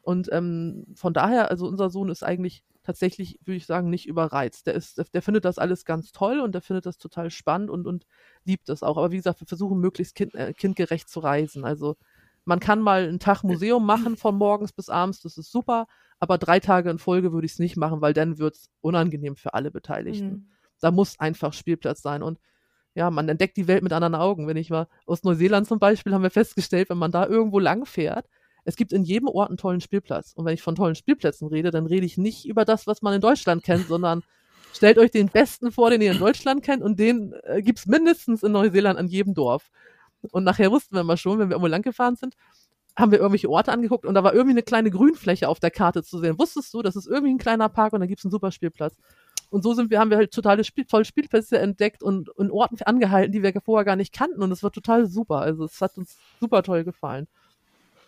[0.02, 4.68] Und ähm, von daher, also unser Sohn ist eigentlich tatsächlich, würde ich sagen, nicht überreizt.
[4.68, 7.88] Der ist, der findet das alles ganz toll und der findet das total spannend und,
[7.88, 8.06] und
[8.44, 8.98] liebt es auch.
[8.98, 11.66] Aber wie gesagt, wir versuchen möglichst kind, äh, kindgerecht zu reisen.
[11.66, 11.96] Also
[12.46, 15.88] man kann mal einen Tag Museum machen von morgens bis abends, das ist super,
[16.20, 19.36] aber drei Tage in Folge würde ich es nicht machen, weil dann wird es unangenehm
[19.36, 20.28] für alle Beteiligten.
[20.28, 20.48] Mhm.
[20.80, 22.40] Da muss einfach Spielplatz sein und
[22.94, 24.48] ja, man entdeckt die Welt mit anderen Augen.
[24.48, 27.86] Wenn ich mal aus Neuseeland zum Beispiel, haben wir festgestellt, wenn man da irgendwo lang
[27.86, 28.28] fährt,
[28.64, 30.34] es gibt in jedem Ort einen tollen Spielplatz.
[30.34, 33.14] Und wenn ich von tollen Spielplätzen rede, dann rede ich nicht über das, was man
[33.14, 34.24] in Deutschland kennt, sondern
[34.74, 38.44] stellt euch den besten vor, den ihr in Deutschland kennt und den äh, gibt's mindestens
[38.44, 39.70] in Neuseeland an jedem Dorf.
[40.32, 42.36] Und nachher wussten wir mal schon, wenn wir irgendwo lang gefahren sind,
[42.98, 46.02] haben wir irgendwelche Orte angeguckt und da war irgendwie eine kleine Grünfläche auf der Karte
[46.02, 46.40] zu sehen.
[46.40, 48.96] Wusstest du, das ist irgendwie ein kleiner Park und da gibt's einen super Spielplatz.
[49.50, 52.82] Und so sind wir, haben wir halt totale Spiel, tolle Spielplätze entdeckt und in Orten
[52.84, 54.42] angehalten, die wir vorher gar nicht kannten.
[54.42, 55.40] Und es war total super.
[55.40, 57.28] Also es hat uns super toll gefallen.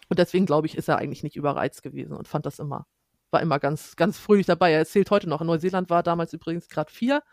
[0.09, 2.85] Und deswegen glaube ich, ist er eigentlich nicht überreizt gewesen und fand das immer,
[3.31, 4.71] war immer ganz, ganz fröhlich dabei.
[4.71, 5.41] Er erzählt heute noch.
[5.41, 7.23] In Neuseeland war damals übrigens gerade vier.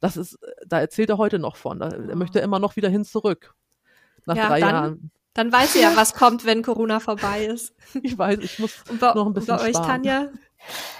[0.00, 1.78] Das ist, da erzählt er heute noch von.
[1.78, 3.54] Da, er möchte immer noch wieder hin zurück.
[4.26, 5.10] Nach ja, drei dann, Jahren.
[5.34, 7.74] Dann weiß sie ja, was kommt, wenn Corona vorbei ist.
[8.02, 10.02] Ich weiß, ich muss bei, noch ein bisschen bei euch, sparen.
[10.02, 10.28] Tanja?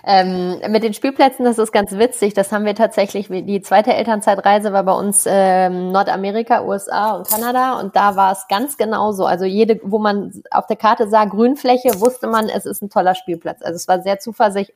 [0.05, 2.35] Ähm, mit den Spielplätzen, das ist ganz witzig.
[2.35, 7.81] Das haben wir tatsächlich, die zweite Elternzeitreise war bei uns ähm, Nordamerika, USA und Kanada
[7.81, 9.27] und da war es ganz genauso.
[9.27, 13.15] Also jede, wo man auf der Karte sah Grünfläche, wusste man, es ist ein toller
[13.15, 13.63] Spielplatz.
[13.63, 14.19] Also es war sehr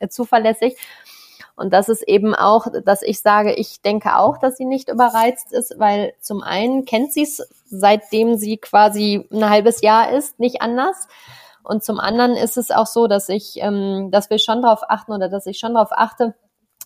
[0.00, 0.76] äh, zuverlässig.
[1.60, 5.52] Und das ist eben auch, dass ich sage, ich denke auch, dass sie nicht überreizt
[5.52, 10.62] ist, weil zum einen kennt sie es, seitdem sie quasi ein halbes Jahr ist, nicht
[10.62, 11.06] anders.
[11.62, 15.12] Und zum anderen ist es auch so, dass ich, ähm, dass wir schon darauf achten
[15.12, 16.34] oder dass ich schon darauf achte,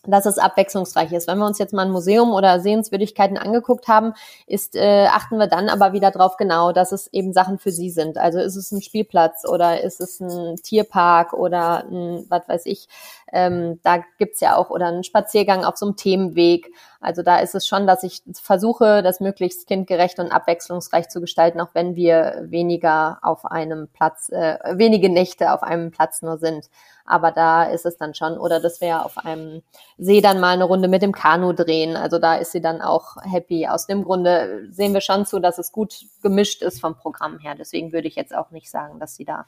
[0.06, 1.28] dass es abwechslungsreich ist.
[1.28, 4.14] Wenn wir uns jetzt mal ein Museum oder Sehenswürdigkeiten angeguckt haben,
[4.46, 7.90] ist, äh, achten wir dann aber wieder drauf genau, dass es eben Sachen für sie
[7.90, 8.18] sind.
[8.18, 12.88] Also ist es ein Spielplatz oder ist es ein Tierpark oder ein, was weiß ich,
[13.32, 16.70] ähm, da gibt's ja auch, oder einen Spaziergang auf so einem Themenweg.
[17.00, 21.60] Also da ist es schon, dass ich versuche, das möglichst kindgerecht und abwechslungsreich zu gestalten,
[21.60, 26.70] auch wenn wir weniger auf einem Platz, äh, wenige Nächte auf einem Platz nur sind.
[27.06, 29.62] Aber da ist es dann schon, oder dass wir auf einem
[29.98, 31.96] See dann mal eine Runde mit dem Kanu drehen.
[31.96, 33.66] Also da ist sie dann auch happy.
[33.66, 37.54] Aus dem Grunde sehen wir schon zu, dass es gut gemischt ist vom Programm her.
[37.54, 39.46] Deswegen würde ich jetzt auch nicht sagen, dass sie da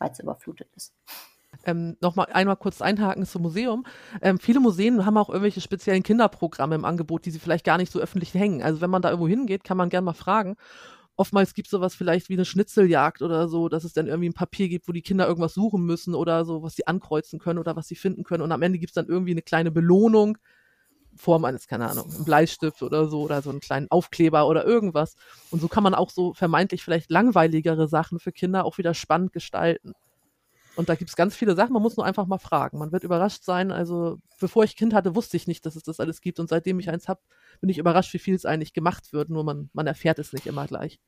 [0.00, 0.92] reizüberflutet ist
[1.64, 3.84] ähm, noch mal einmal kurz einhaken zum Museum.
[4.20, 7.92] Ähm, viele Museen haben auch irgendwelche speziellen Kinderprogramme im Angebot, die sie vielleicht gar nicht
[7.92, 8.62] so öffentlich hängen.
[8.62, 10.56] Also wenn man da irgendwo hingeht, kann man gerne mal fragen.
[11.22, 14.34] Oftmals gibt es sowas vielleicht wie eine Schnitzeljagd oder so, dass es dann irgendwie ein
[14.34, 17.76] Papier gibt, wo die Kinder irgendwas suchen müssen oder so, was sie ankreuzen können oder
[17.76, 18.42] was sie finden können.
[18.42, 20.36] Und am Ende gibt es dann irgendwie eine kleine Belohnung,
[21.14, 25.14] Form eines, keine Ahnung, ein Bleistift oder so oder so einen kleinen Aufkleber oder irgendwas.
[25.52, 29.32] Und so kann man auch so vermeintlich vielleicht langweiligere Sachen für Kinder auch wieder spannend
[29.32, 29.92] gestalten.
[30.74, 32.78] Und da gibt es ganz viele Sachen, man muss nur einfach mal fragen.
[32.78, 33.70] Man wird überrascht sein.
[33.70, 36.40] Also, bevor ich Kind hatte, wusste ich nicht, dass es das alles gibt.
[36.40, 37.20] Und seitdem ich eins habe,
[37.60, 39.28] bin ich überrascht, wie viel es eigentlich gemacht wird.
[39.28, 40.98] Nur man, man erfährt es nicht immer gleich.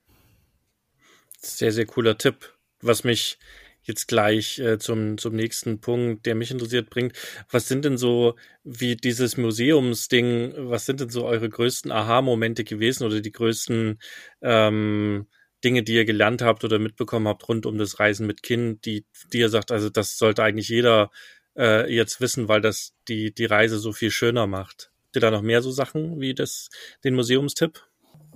[1.45, 2.55] Sehr, sehr cooler Tipp.
[2.81, 3.39] Was mich
[3.83, 7.13] jetzt gleich äh, zum, zum nächsten Punkt, der mich interessiert, bringt.
[7.51, 13.05] Was sind denn so, wie dieses Museumsding, was sind denn so eure größten Aha-Momente gewesen
[13.05, 13.99] oder die größten
[14.41, 15.27] ähm,
[15.63, 19.05] Dinge, die ihr gelernt habt oder mitbekommen habt rund um das Reisen mit Kind, die,
[19.33, 21.11] die ihr sagt, also das sollte eigentlich jeder
[21.57, 24.93] äh, jetzt wissen, weil das die, die Reise so viel schöner macht.
[25.07, 26.71] Habt ihr da noch mehr so Sachen wie das,
[27.05, 27.83] den Museumstipp?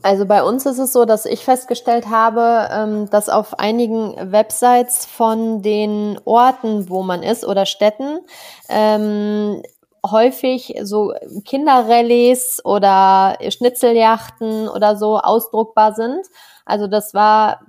[0.03, 5.07] Also bei uns ist es so, dass ich festgestellt habe, ähm, dass auf einigen Websites
[5.07, 8.20] von den Orten, wo man ist oder Städten,
[8.68, 9.62] ähm,
[10.07, 11.12] häufig so
[11.44, 16.26] Kinderrallyes oder Schnitzeljachten oder so ausdruckbar sind.
[16.64, 17.61] Also das war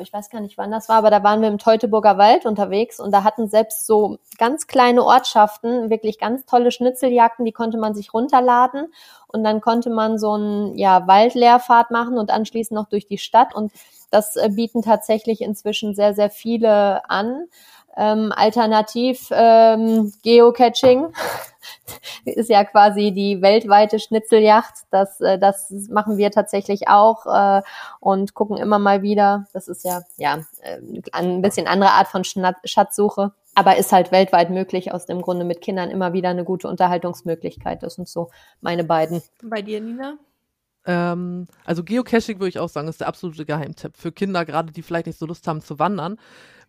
[0.00, 3.00] ich weiß gar nicht, wann das war, aber da waren wir im Teutoburger Wald unterwegs
[3.00, 7.94] und da hatten selbst so ganz kleine Ortschaften wirklich ganz tolle Schnitzeljagden, die konnte man
[7.94, 8.92] sich runterladen
[9.28, 13.54] und dann konnte man so ein ja, Waldleerfahrt machen und anschließend noch durch die Stadt
[13.54, 13.72] und
[14.10, 17.46] das äh, bieten tatsächlich inzwischen sehr, sehr viele an.
[17.96, 21.12] Ähm, alternativ ähm, Geocaching
[22.24, 24.74] ist ja quasi die weltweite Schnitzeljacht.
[24.90, 27.62] Das, äh, das machen wir tatsächlich auch äh,
[27.98, 29.46] und gucken immer mal wieder.
[29.52, 30.78] Das ist ja ja äh,
[31.12, 34.92] ein bisschen andere Art von Schatzsuche, aber ist halt weltweit möglich.
[34.92, 37.82] Aus dem Grunde mit Kindern immer wieder eine gute Unterhaltungsmöglichkeit.
[37.82, 38.30] Das sind so
[38.60, 39.20] meine beiden.
[39.42, 40.16] Bei dir, Nina?
[40.86, 44.82] Ähm, also Geocaching würde ich auch sagen, ist der absolute Geheimtipp für Kinder, gerade die
[44.82, 46.18] vielleicht nicht so Lust haben zu wandern.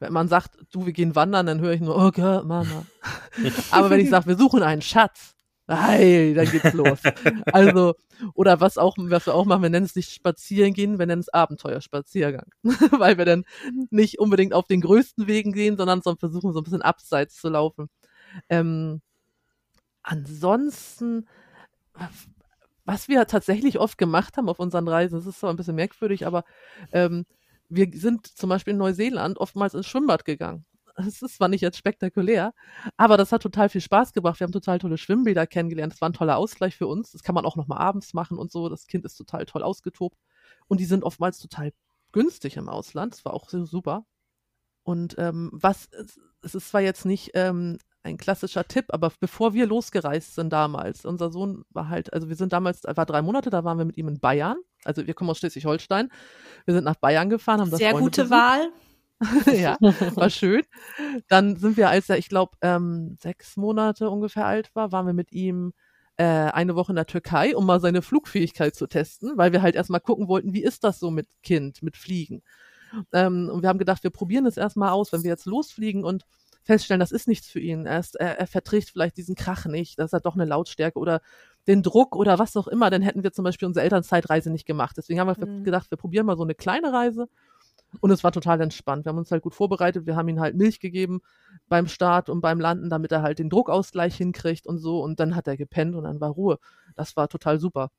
[0.01, 2.85] Wenn man sagt, du, wir gehen wandern, dann höre ich nur, oh Gott, Mama.
[3.71, 5.35] Aber wenn ich sage, wir suchen einen Schatz,
[5.67, 6.99] hey, dann geht's los.
[7.53, 7.93] Also,
[8.33, 11.21] oder was auch, was wir auch machen, wir nennen es nicht spazieren gehen, wir nennen
[11.21, 12.47] es Abenteuerspaziergang.
[12.63, 13.45] Weil wir dann
[13.91, 17.49] nicht unbedingt auf den größten Wegen gehen, sondern so versuchen, so ein bisschen abseits zu
[17.49, 17.87] laufen.
[18.49, 19.01] Ähm,
[20.01, 21.27] ansonsten,
[22.85, 26.25] was wir tatsächlich oft gemacht haben auf unseren Reisen, das ist zwar ein bisschen merkwürdig,
[26.25, 26.43] aber
[26.91, 27.25] ähm,
[27.71, 30.65] wir sind zum Beispiel in Neuseeland oftmals ins Schwimmbad gegangen.
[30.97, 32.53] Das ist zwar nicht jetzt spektakulär,
[32.97, 34.39] aber das hat total viel Spaß gebracht.
[34.39, 35.93] Wir haben total tolle Schwimmbäder kennengelernt.
[35.93, 37.11] Das war ein toller Ausgleich für uns.
[37.11, 38.67] Das kann man auch noch mal abends machen und so.
[38.67, 40.17] Das Kind ist total toll ausgetobt.
[40.67, 41.71] Und die sind oftmals total
[42.11, 43.13] günstig im Ausland.
[43.13, 44.05] Das war auch super.
[44.83, 45.89] Und ähm, was,
[46.41, 51.05] es ist zwar jetzt nicht ähm, ein klassischer Tipp, aber bevor wir losgereist sind damals,
[51.05, 53.97] unser Sohn war halt, also wir sind damals, war drei Monate, da waren wir mit
[53.97, 54.57] ihm in Bayern.
[54.83, 56.09] Also wir kommen aus Schleswig-Holstein.
[56.65, 58.39] Wir sind nach Bayern gefahren, haben das Sehr Freunde gute besucht.
[58.39, 58.69] Wahl.
[59.53, 59.77] ja,
[60.15, 60.63] war schön.
[61.27, 65.13] Dann sind wir, als er, ich glaube, ähm, sechs Monate ungefähr alt war, waren wir
[65.13, 65.73] mit ihm
[66.17, 69.75] äh, eine Woche in der Türkei, um mal seine Flugfähigkeit zu testen, weil wir halt
[69.75, 72.41] erstmal gucken wollten, wie ist das so mit Kind, mit Fliegen.
[73.13, 76.25] Ähm, und wir haben gedacht, wir probieren es erstmal aus, wenn wir jetzt losfliegen und
[76.63, 77.85] feststellen, das ist nichts für ihn.
[77.85, 81.21] Er, ist, er, er verträgt vielleicht diesen Krach nicht, das hat doch eine Lautstärke oder
[81.67, 84.95] den Druck oder was auch immer, dann hätten wir zum Beispiel unsere Elternzeitreise nicht gemacht.
[84.97, 85.63] Deswegen haben wir mhm.
[85.63, 87.27] gedacht, wir probieren mal so eine kleine Reise.
[87.99, 89.05] Und es war total entspannt.
[89.05, 90.05] Wir haben uns halt gut vorbereitet.
[90.05, 91.19] Wir haben ihm halt Milch gegeben
[91.67, 95.03] beim Start und beim Landen, damit er halt den Druckausgleich hinkriegt und so.
[95.03, 96.57] Und dann hat er gepennt und dann war Ruhe.
[96.95, 97.91] Das war total super.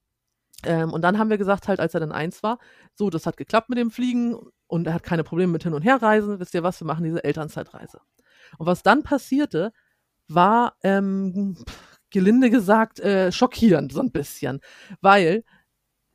[0.64, 2.58] Ähm, und dann haben wir gesagt, halt, als er dann eins war,
[2.94, 4.36] so, das hat geklappt mit dem Fliegen
[4.66, 6.40] und er hat keine Probleme mit Hin- und Herreisen.
[6.40, 6.80] Wisst ihr was?
[6.80, 8.00] Wir machen diese Elternzeitreise.
[8.58, 9.72] Und was dann passierte,
[10.28, 11.56] war ähm,
[12.10, 14.60] gelinde gesagt äh, schockierend so ein bisschen,
[15.00, 15.44] weil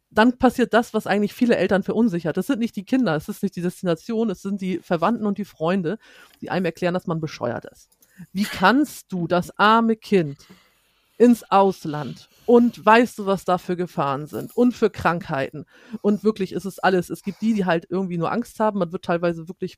[0.10, 2.38] dann passiert das, was eigentlich viele Eltern verunsichert.
[2.38, 5.38] Das sind nicht die Kinder, es ist nicht die Destination, es sind die Verwandten und
[5.38, 6.00] die Freunde,
[6.42, 7.90] die einem erklären, dass man bescheuert ist.
[8.32, 10.48] Wie kannst du das arme Kind
[11.18, 15.66] ins Ausland und weißt du, was da für Gefahren sind und für Krankheiten
[16.02, 17.10] und wirklich ist es alles.
[17.10, 18.80] Es gibt die, die halt irgendwie nur Angst haben.
[18.80, 19.78] Man wird teilweise wirklich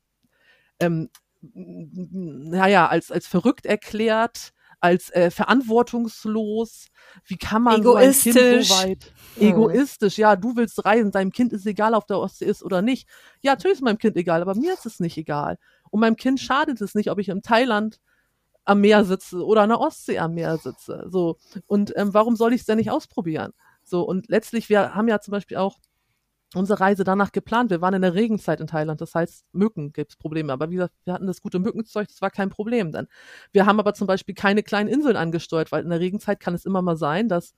[0.78, 1.08] ähm,
[1.40, 6.88] naja, als, als verrückt erklärt, als äh, verantwortungslos.
[7.24, 8.32] Wie kann man egoistisch.
[8.32, 10.18] so ein Kind so weit egoistisch?
[10.18, 13.08] Ja, du willst reisen, deinem Kind ist egal, ob der Ostsee ist oder nicht.
[13.42, 15.58] Ja, natürlich ist meinem Kind egal, aber mir ist es nicht egal.
[15.90, 18.00] Und meinem Kind schadet es nicht, ob ich in Thailand
[18.64, 21.06] am Meer sitze oder an der Ostsee am Meer sitze.
[21.08, 21.36] So
[21.66, 23.52] und ähm, warum soll ich es denn nicht ausprobieren?
[23.82, 25.78] So und letztlich wir haben ja zum Beispiel auch
[26.54, 27.70] unsere Reise danach geplant.
[27.70, 30.52] Wir waren in der Regenzeit in Thailand, das heißt, Mücken gibt's Probleme.
[30.52, 33.06] Aber wie gesagt, wir hatten das gute Mückenzeug, das war kein Problem dann.
[33.52, 36.64] Wir haben aber zum Beispiel keine kleinen Inseln angesteuert, weil in der Regenzeit kann es
[36.64, 37.54] immer mal sein, dass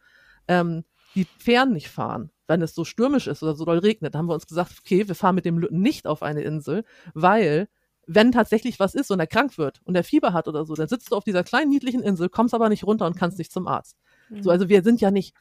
[0.49, 0.85] ähm,
[1.15, 4.15] die Fähren nicht fahren, wenn es so stürmisch ist oder so doll regnet.
[4.15, 6.85] Da haben wir uns gesagt, okay, wir fahren mit dem Lütten nicht auf eine Insel,
[7.15, 7.69] weil
[8.07, 10.89] wenn tatsächlich was ist und er krank wird und er Fieber hat oder so, dann
[10.89, 13.69] sitzt du auf dieser kleinen niedlichen Insel, kommst aber nicht runter und kannst nicht zum
[13.69, 13.97] Arzt.
[14.29, 14.43] Mhm.
[14.43, 15.35] So, also wir sind ja nicht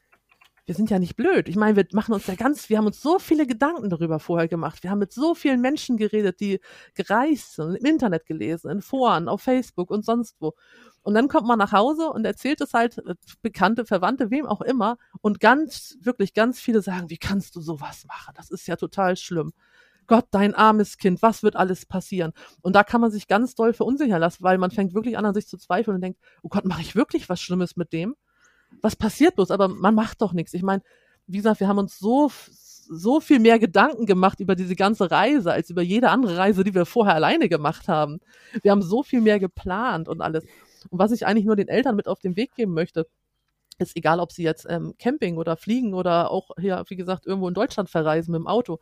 [0.66, 1.50] wir sind ja nicht blöd.
[1.50, 4.48] Ich meine, wir machen uns ja ganz, wir haben uns so viele Gedanken darüber vorher
[4.48, 4.84] gemacht.
[4.84, 6.60] Wir haben mit so vielen Menschen geredet, die
[6.94, 10.54] gereist sind, im Internet gelesen, in Foren, auf Facebook und sonst wo.
[11.04, 14.62] Und dann kommt man nach Hause und erzählt es halt äh, Bekannte, Verwandte, wem auch
[14.62, 14.98] immer.
[15.22, 18.34] Und ganz, wirklich ganz viele sagen, wie kannst du sowas machen?
[18.38, 19.54] Das ist ja total schlimm.
[20.08, 22.34] Gott, dein armes Kind, was wird alles passieren?
[22.62, 25.34] Und da kann man sich ganz doll verunsichern lassen, weil man fängt wirklich an, an
[25.34, 28.16] sich zu zweifeln und denkt, oh Gott, mache ich wirklich was Schlimmes mit dem?
[28.82, 29.52] Was passiert bloß?
[29.52, 30.54] Aber man macht doch nichts.
[30.54, 30.82] Ich meine,
[31.28, 32.32] wie gesagt, wir haben uns so
[32.94, 36.74] so viel mehr Gedanken gemacht über diese ganze Reise als über jede andere Reise, die
[36.74, 38.20] wir vorher alleine gemacht haben.
[38.64, 40.44] Wir haben so viel mehr geplant und alles.
[40.90, 43.08] Und was ich eigentlich nur den Eltern mit auf den Weg geben möchte,
[43.78, 47.48] ist egal, ob sie jetzt ähm, Camping oder fliegen oder auch hier, wie gesagt, irgendwo
[47.48, 48.80] in Deutschland verreisen mit dem Auto.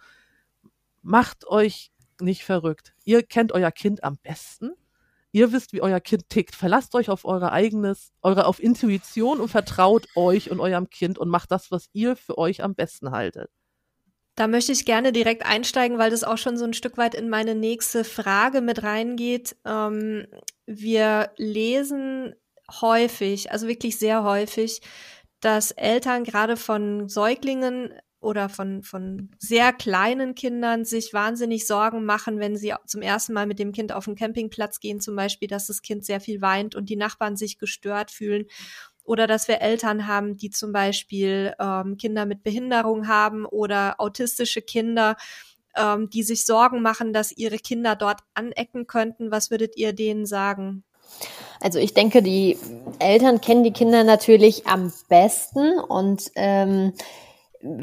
[1.04, 2.94] Macht euch nicht verrückt.
[3.06, 4.72] Ihr kennt euer Kind am besten.
[5.32, 6.56] Ihr wisst, wie euer Kind tickt.
[6.56, 11.30] Verlasst euch auf eure eigenes, eure auf Intuition und vertraut euch und eurem Kind und
[11.30, 13.52] macht das, was ihr für euch am besten haltet.
[14.36, 17.30] Da möchte ich gerne direkt einsteigen, weil das auch schon so ein Stück weit in
[17.30, 19.58] meine nächste Frage mit reingeht.
[19.66, 20.28] Ähm,
[20.66, 22.36] wir lesen
[22.82, 24.82] häufig, also wirklich sehr häufig,
[25.42, 32.40] dass Eltern gerade von Säuglingen oder von, von sehr kleinen Kindern sich wahnsinnig Sorgen machen,
[32.40, 35.68] wenn sie zum ersten Mal mit dem Kind auf den Campingplatz gehen, zum Beispiel, dass
[35.68, 38.46] das Kind sehr viel weint und die Nachbarn sich gestört fühlen.
[39.04, 44.62] Oder dass wir Eltern haben, die zum Beispiel ähm, Kinder mit Behinderung haben oder autistische
[44.62, 45.16] Kinder,
[45.76, 49.32] ähm, die sich Sorgen machen, dass ihre Kinder dort anecken könnten.
[49.32, 50.84] Was würdet ihr denen sagen?
[51.62, 52.58] Also ich denke, die
[53.00, 56.94] Eltern kennen die Kinder natürlich am besten und ähm,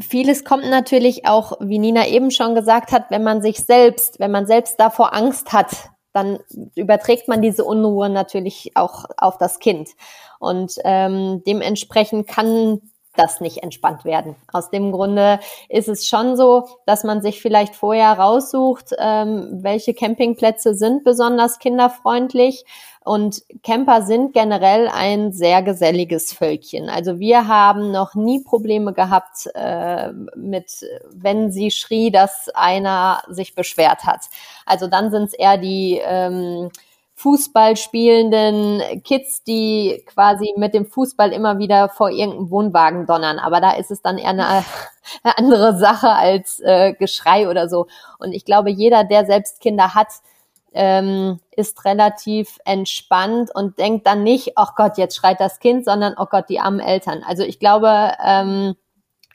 [0.00, 4.30] vieles kommt natürlich auch, wie Nina eben schon gesagt hat, wenn man sich selbst, wenn
[4.30, 6.38] man selbst davor Angst hat, dann
[6.74, 9.90] überträgt man diese Unruhe natürlich auch auf das Kind.
[10.38, 12.80] Und ähm, dementsprechend kann
[13.16, 14.36] das nicht entspannt werden.
[14.52, 19.94] Aus dem Grunde ist es schon so, dass man sich vielleicht vorher raussucht, ähm, welche
[19.94, 22.64] Campingplätze sind besonders kinderfreundlich
[23.06, 26.88] und Camper sind generell ein sehr geselliges Völkchen.
[26.88, 33.54] Also wir haben noch nie Probleme gehabt äh, mit, wenn sie schrie, dass einer sich
[33.54, 34.22] beschwert hat.
[34.64, 36.70] Also dann sind es eher die ähm,
[37.14, 43.38] Fußball spielenden Kids, die quasi mit dem Fußball immer wieder vor irgendeinem Wohnwagen donnern.
[43.38, 44.46] Aber da ist es dann eher eine,
[45.22, 47.86] eine andere Sache als äh, Geschrei oder so.
[48.18, 50.08] Und ich glaube, jeder, der selbst Kinder hat,
[50.76, 56.14] ähm, ist relativ entspannt und denkt dann nicht, oh Gott, jetzt schreit das Kind, sondern
[56.18, 57.24] oh Gott, die armen Eltern.
[57.26, 58.76] Also ich glaube, ähm,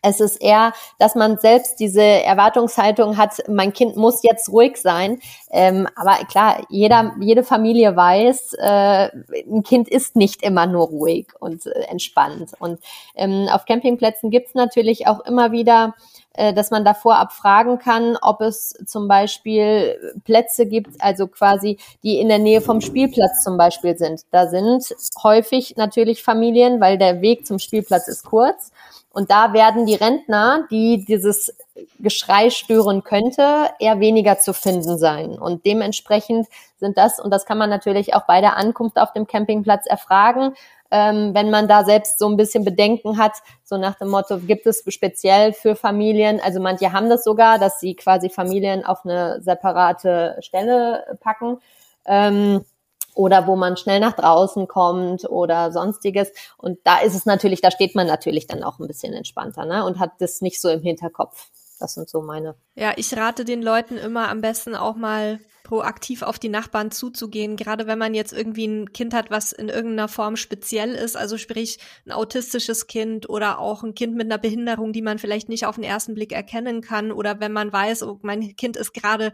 [0.04, 5.20] es ist eher, dass man selbst diese Erwartungshaltung hat, mein Kind muss jetzt ruhig sein.
[5.52, 9.10] Ähm, aber klar, jeder, jede Familie weiß, äh,
[9.48, 12.54] ein Kind ist nicht immer nur ruhig und äh, entspannt.
[12.60, 12.80] Und
[13.16, 15.94] ähm, auf Campingplätzen gibt's natürlich auch immer wieder
[16.34, 22.30] dass man davor abfragen kann, ob es zum Beispiel Plätze gibt, also quasi die in
[22.30, 24.22] der Nähe vom Spielplatz zum Beispiel sind.
[24.32, 28.72] Da sind häufig natürlich Familien, weil der Weg zum Spielplatz ist kurz.
[29.14, 31.54] Und da werden die Rentner, die dieses
[32.00, 35.38] Geschrei stören könnte, eher weniger zu finden sein.
[35.38, 36.48] Und dementsprechend
[36.80, 40.54] sind das, und das kann man natürlich auch bei der Ankunft auf dem Campingplatz erfragen,
[40.92, 43.34] ähm, wenn man da selbst so ein bisschen Bedenken hat,
[43.64, 47.80] so nach dem Motto, gibt es speziell für Familien, also manche haben das sogar, dass
[47.80, 51.60] sie quasi Familien auf eine separate Stelle packen.
[52.06, 52.66] Ähm,
[53.14, 56.32] oder wo man schnell nach draußen kommt oder sonstiges.
[56.58, 59.86] Und da ist es natürlich, da steht man natürlich dann auch ein bisschen entspannter ne?
[59.86, 61.50] und hat das nicht so im Hinterkopf.
[61.82, 62.56] Das sind so meine.
[62.76, 67.56] Ja, ich rate den Leuten immer am besten auch mal proaktiv auf die Nachbarn zuzugehen,
[67.56, 71.38] gerade wenn man jetzt irgendwie ein Kind hat, was in irgendeiner Form speziell ist, also
[71.38, 75.66] sprich ein autistisches Kind oder auch ein Kind mit einer Behinderung, die man vielleicht nicht
[75.66, 79.32] auf den ersten Blick erkennen kann oder wenn man weiß, oh, mein Kind ist gerade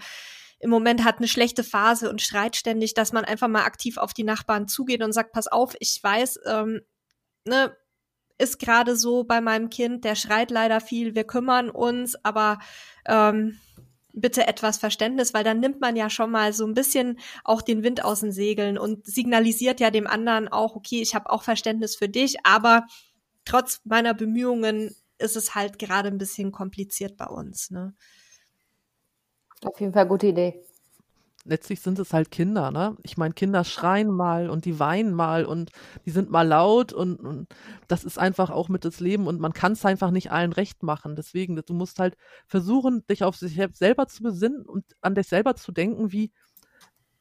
[0.59, 4.13] im Moment hat eine schlechte Phase und schreit ständig, dass man einfach mal aktiv auf
[4.13, 6.81] die Nachbarn zugeht und sagt, pass auf, ich weiß, ähm,
[7.45, 7.75] ne,
[8.37, 12.59] ist gerade so bei meinem Kind, der schreit leider viel, wir kümmern uns, aber
[13.05, 13.59] ähm,
[14.13, 17.83] bitte etwas Verständnis, weil dann nimmt man ja schon mal so ein bisschen auch den
[17.83, 21.95] Wind aus den Segeln und signalisiert ja dem anderen auch, okay, ich habe auch Verständnis
[21.95, 22.85] für dich, aber
[23.45, 27.71] trotz meiner Bemühungen ist es halt gerade ein bisschen kompliziert bei uns.
[27.71, 27.95] Ne?
[29.63, 30.63] Auf jeden Fall gute Idee
[31.47, 32.95] letztlich sind es halt Kinder, ne?
[33.03, 35.71] Ich meine, Kinder schreien mal und die weinen mal und
[36.05, 37.47] die sind mal laut und, und
[37.87, 40.83] das ist einfach auch mit das Leben und man kann es einfach nicht allen recht
[40.83, 41.15] machen.
[41.15, 42.15] Deswegen, du musst halt
[42.47, 46.31] versuchen, dich auf sich selber zu besinnen und an dich selber zu denken, wie,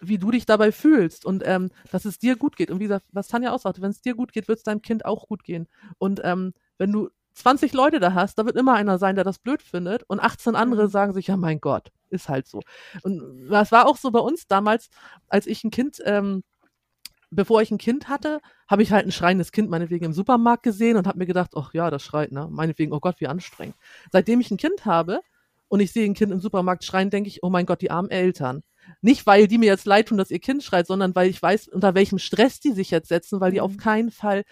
[0.00, 2.70] wie du dich dabei fühlst und ähm, dass es dir gut geht.
[2.70, 4.82] Und wie gesagt, was Tanja auch sagte, wenn es dir gut geht, wird es deinem
[4.82, 5.68] Kind auch gut gehen.
[5.98, 9.38] Und ähm, wenn du 20 Leute da hast, da wird immer einer sein, der das
[9.38, 10.90] blöd findet und 18 andere mhm.
[10.90, 12.62] sagen sich, ja mein Gott, ist halt so.
[13.02, 14.88] Und das war auch so bei uns damals,
[15.28, 16.42] als ich ein Kind, ähm,
[17.30, 20.96] bevor ich ein Kind hatte, habe ich halt ein schreiendes Kind meinetwegen im Supermarkt gesehen
[20.96, 22.48] und habe mir gedacht, ach ja, das schreit, ne?
[22.50, 23.76] Meinetwegen, oh Gott, wie anstrengend.
[24.10, 25.20] Seitdem ich ein Kind habe
[25.68, 28.10] und ich sehe ein Kind im Supermarkt schreien, denke ich, oh mein Gott, die armen
[28.10, 28.62] Eltern.
[29.02, 31.68] Nicht, weil die mir jetzt leid tun, dass ihr Kind schreit, sondern weil ich weiß,
[31.68, 33.78] unter welchem Stress die sich jetzt setzen, weil die auf mhm.
[33.78, 34.44] keinen Fall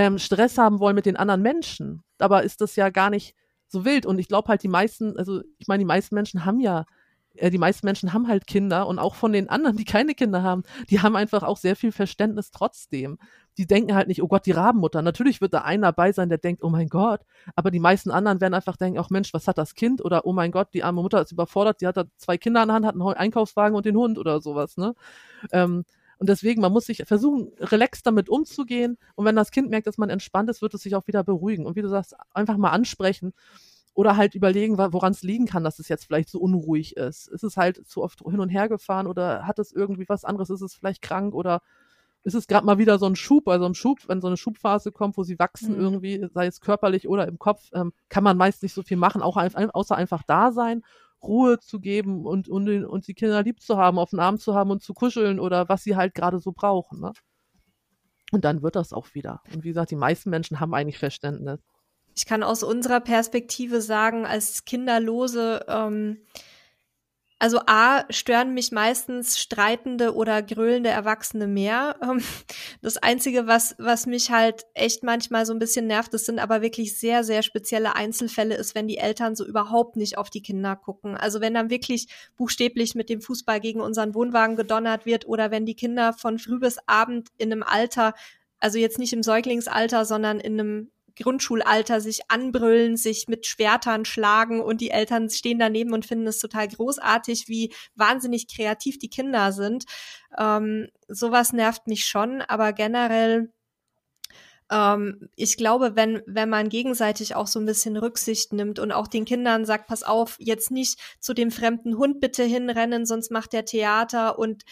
[0.00, 2.02] ähm, Stress haben wollen mit den anderen Menschen.
[2.18, 3.34] Aber ist das ja gar nicht
[3.68, 4.06] so wild.
[4.06, 6.86] Und ich glaube halt, die meisten, also ich meine, die meisten Menschen haben ja,
[7.34, 10.42] äh, die meisten Menschen haben halt Kinder und auch von den anderen, die keine Kinder
[10.42, 13.18] haben, die haben einfach auch sehr viel Verständnis trotzdem.
[13.58, 15.02] Die denken halt nicht, oh Gott, die Rabenmutter.
[15.02, 17.20] Natürlich wird da einer dabei sein, der denkt, oh mein Gott.
[17.54, 20.02] Aber die meisten anderen werden einfach denken, ach Mensch, was hat das Kind?
[20.02, 22.68] Oder oh mein Gott, die arme Mutter ist überfordert, die hat da zwei Kinder an
[22.68, 24.94] der Hand, hat einen Einkaufswagen und den Hund oder sowas, ne?
[25.52, 25.84] Ähm,
[26.20, 28.98] und deswegen, man muss sich versuchen, relaxed damit umzugehen.
[29.14, 31.64] Und wenn das Kind merkt, dass man entspannt ist, wird es sich auch wieder beruhigen.
[31.64, 33.32] Und wie du sagst, einfach mal ansprechen.
[33.94, 37.26] oder halt überlegen, woran es liegen kann, dass es jetzt vielleicht so unruhig ist.
[37.28, 40.50] Ist es halt zu oft hin und her gefahren oder hat es irgendwie was anderes?
[40.50, 41.62] Ist es vielleicht krank oder
[42.22, 44.92] ist es gerade mal wieder so ein Schub, also ein Schub, wenn so eine Schubphase
[44.92, 45.80] kommt, wo sie wachsen mhm.
[45.80, 49.22] irgendwie, sei es körperlich oder im Kopf, ähm, kann man meist nicht so viel machen,
[49.22, 50.82] auch außer einfach da sein,
[51.22, 54.54] Ruhe zu geben und, und, und die Kinder lieb zu haben, auf den Arm zu
[54.54, 57.00] haben und zu kuscheln oder was sie halt gerade so brauchen.
[57.00, 57.12] Ne?
[58.32, 59.42] Und dann wird das auch wieder.
[59.52, 61.60] Und wie gesagt, die meisten Menschen haben eigentlich Verständnis.
[62.16, 66.18] Ich kann aus unserer Perspektive sagen, als Kinderlose, ähm,
[67.40, 71.96] also A, stören mich meistens streitende oder gröhlende Erwachsene mehr.
[72.10, 72.22] Ähm,
[72.82, 76.62] das Einzige, was, was mich halt echt manchmal so ein bisschen nervt, das sind aber
[76.62, 80.76] wirklich sehr, sehr spezielle Einzelfälle, ist, wenn die Eltern so überhaupt nicht auf die Kinder
[80.76, 81.16] gucken.
[81.16, 85.66] Also wenn dann wirklich buchstäblich mit dem Fußball gegen unseren Wohnwagen gedonnert wird oder wenn
[85.66, 88.14] die Kinder von früh bis Abend in einem Alter,
[88.58, 90.90] also jetzt nicht im Säuglingsalter, sondern in einem
[91.20, 96.38] Grundschulalter sich anbrüllen, sich mit Schwertern schlagen und die Eltern stehen daneben und finden es
[96.38, 99.84] total großartig, wie wahnsinnig kreativ die Kinder sind.
[100.38, 103.52] Ähm, sowas nervt mich schon, aber generell
[104.70, 109.08] ähm, ich glaube, wenn, wenn man gegenseitig auch so ein bisschen Rücksicht nimmt und auch
[109.08, 113.52] den Kindern sagt, pass auf, jetzt nicht zu dem fremden Hund bitte hinrennen, sonst macht
[113.52, 114.64] der Theater und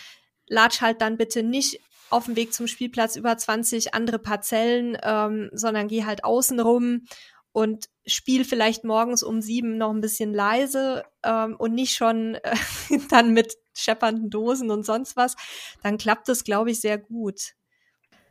[0.47, 1.81] latsch halt dann bitte nicht
[2.11, 7.03] auf dem Weg zum Spielplatz über 20 andere Parzellen, ähm, sondern geh halt außen rum
[7.53, 12.57] und spiel vielleicht morgens um sieben noch ein bisschen leise ähm, und nicht schon äh,
[13.11, 15.37] dann mit scheppernden Dosen und sonst was,
[15.83, 17.55] dann klappt das, glaube ich, sehr gut.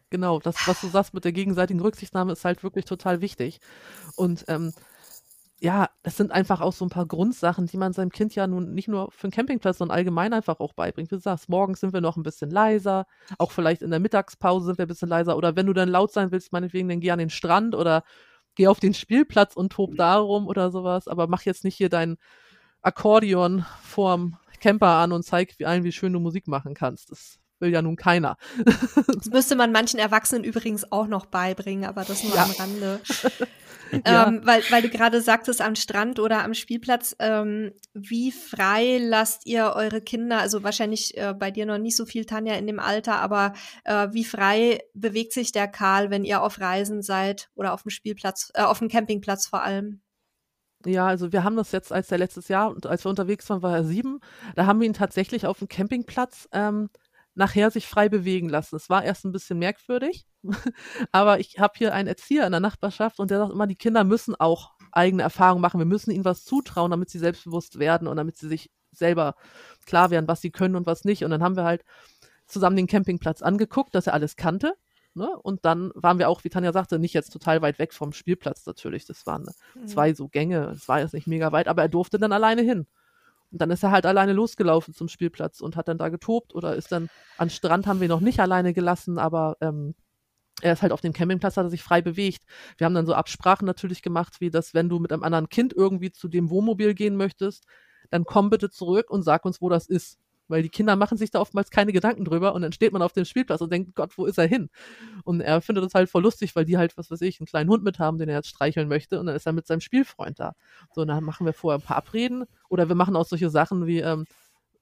[0.10, 3.60] Genau, das, was du sagst mit der gegenseitigen Rücksichtnahme, ist halt wirklich total wichtig.
[4.16, 4.74] Und ähm,
[5.60, 8.74] ja, es sind einfach auch so ein paar Grundsachen, die man seinem Kind ja nun
[8.76, 11.10] nicht nur für den Campingplatz, sondern allgemein einfach auch beibringt.
[11.12, 13.08] Wie du sagst, morgens sind wir noch ein bisschen leiser,
[13.40, 15.36] auch vielleicht in der Mittagspause sind wir ein bisschen leiser.
[15.36, 18.04] Oder wenn du dann laut sein willst, meinetwegen, dann geh an den Strand oder
[18.54, 21.08] geh auf den Spielplatz und tob da rum oder sowas.
[21.08, 22.18] Aber mach jetzt nicht hier dein
[22.82, 27.12] Akkordeon vorm Camper an und zeig allen, wie schön du Musik machen kannst.
[27.12, 28.38] Das will ja nun keiner.
[28.64, 32.44] Das müsste man manchen Erwachsenen übrigens auch noch beibringen, aber das nur ja.
[32.44, 33.00] am Rande.
[34.06, 34.28] ja.
[34.28, 39.46] ähm, weil, weil du gerade sagtest, am Strand oder am Spielplatz, ähm, wie frei lasst
[39.46, 42.80] ihr eure Kinder, also wahrscheinlich äh, bei dir noch nicht so viel, Tanja, in dem
[42.80, 43.54] Alter, aber
[43.84, 47.90] äh, wie frei bewegt sich der Karl, wenn ihr auf Reisen seid oder auf dem
[47.92, 50.02] Spielplatz, äh, auf dem Campingplatz vor allem?
[50.86, 53.76] Ja, also wir haben das jetzt, als er letztes Jahr, als wir unterwegs waren, war
[53.76, 54.20] er sieben.
[54.56, 56.90] Da haben wir ihn tatsächlich auf dem Campingplatz ähm,
[57.38, 58.76] nachher sich frei bewegen lassen.
[58.76, 60.26] Es war erst ein bisschen merkwürdig,
[61.12, 64.04] aber ich habe hier einen Erzieher in der Nachbarschaft und der sagt immer, die Kinder
[64.04, 65.80] müssen auch eigene Erfahrungen machen.
[65.80, 69.36] Wir müssen ihnen was zutrauen, damit sie selbstbewusst werden und damit sie sich selber
[69.86, 71.24] klar werden, was sie können und was nicht.
[71.24, 71.84] Und dann haben wir halt
[72.48, 74.74] zusammen den Campingplatz angeguckt, dass er alles kannte.
[75.14, 75.30] Ne?
[75.44, 78.66] Und dann waren wir auch, wie Tanja sagte, nicht jetzt total weit weg vom Spielplatz
[78.66, 79.06] natürlich.
[79.06, 79.88] Das waren mhm.
[79.88, 80.72] zwei so Gänge.
[80.76, 82.88] Es war jetzt nicht mega weit, aber er durfte dann alleine hin.
[83.52, 86.76] Und dann ist er halt alleine losgelaufen zum Spielplatz und hat dann da getobt oder
[86.76, 89.96] ist dann an Strand haben wir noch nicht alleine gelassen, aber ähm,
[90.62, 92.44] er ist halt auf dem Campingplatz, hat er sich frei bewegt.
[92.78, 95.74] Wir haben dann so Absprachen natürlich gemacht, wie das, wenn du mit einem anderen Kind
[95.74, 97.66] irgendwie zu dem Wohnmobil gehen möchtest,
[98.10, 100.18] dann komm bitte zurück und sag uns, wo das ist.
[100.48, 103.14] Weil die Kinder machen sich da oftmals keine Gedanken drüber und dann steht man auf
[103.14, 104.70] dem Spielplatz und denkt, Gott, wo ist er hin?
[105.24, 107.70] Und er findet das halt voll lustig, weil die halt, was weiß ich, einen kleinen
[107.70, 110.40] Hund mit haben, den er jetzt streicheln möchte und dann ist er mit seinem Spielfreund
[110.40, 110.54] da.
[110.94, 113.88] So, und dann machen wir vorher ein paar Abreden oder wir machen auch solche Sachen
[113.88, 114.26] wie, ähm,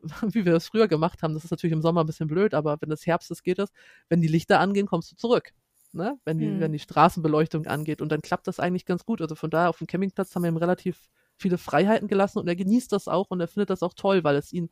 [0.21, 1.33] wie wir das früher gemacht haben.
[1.33, 3.71] Das ist natürlich im Sommer ein bisschen blöd, aber wenn es Herbst ist, geht das.
[4.09, 5.51] Wenn die Lichter angehen, kommst du zurück.
[5.93, 6.19] Ne?
[6.25, 6.59] Wenn, die, hm.
[6.59, 8.01] wenn die Straßenbeleuchtung angeht.
[8.01, 9.21] Und dann klappt das eigentlich ganz gut.
[9.21, 12.55] Also von daher auf dem Campingplatz haben wir ihm relativ viele Freiheiten gelassen und er
[12.55, 14.69] genießt das auch und er findet das auch toll, weil es ihn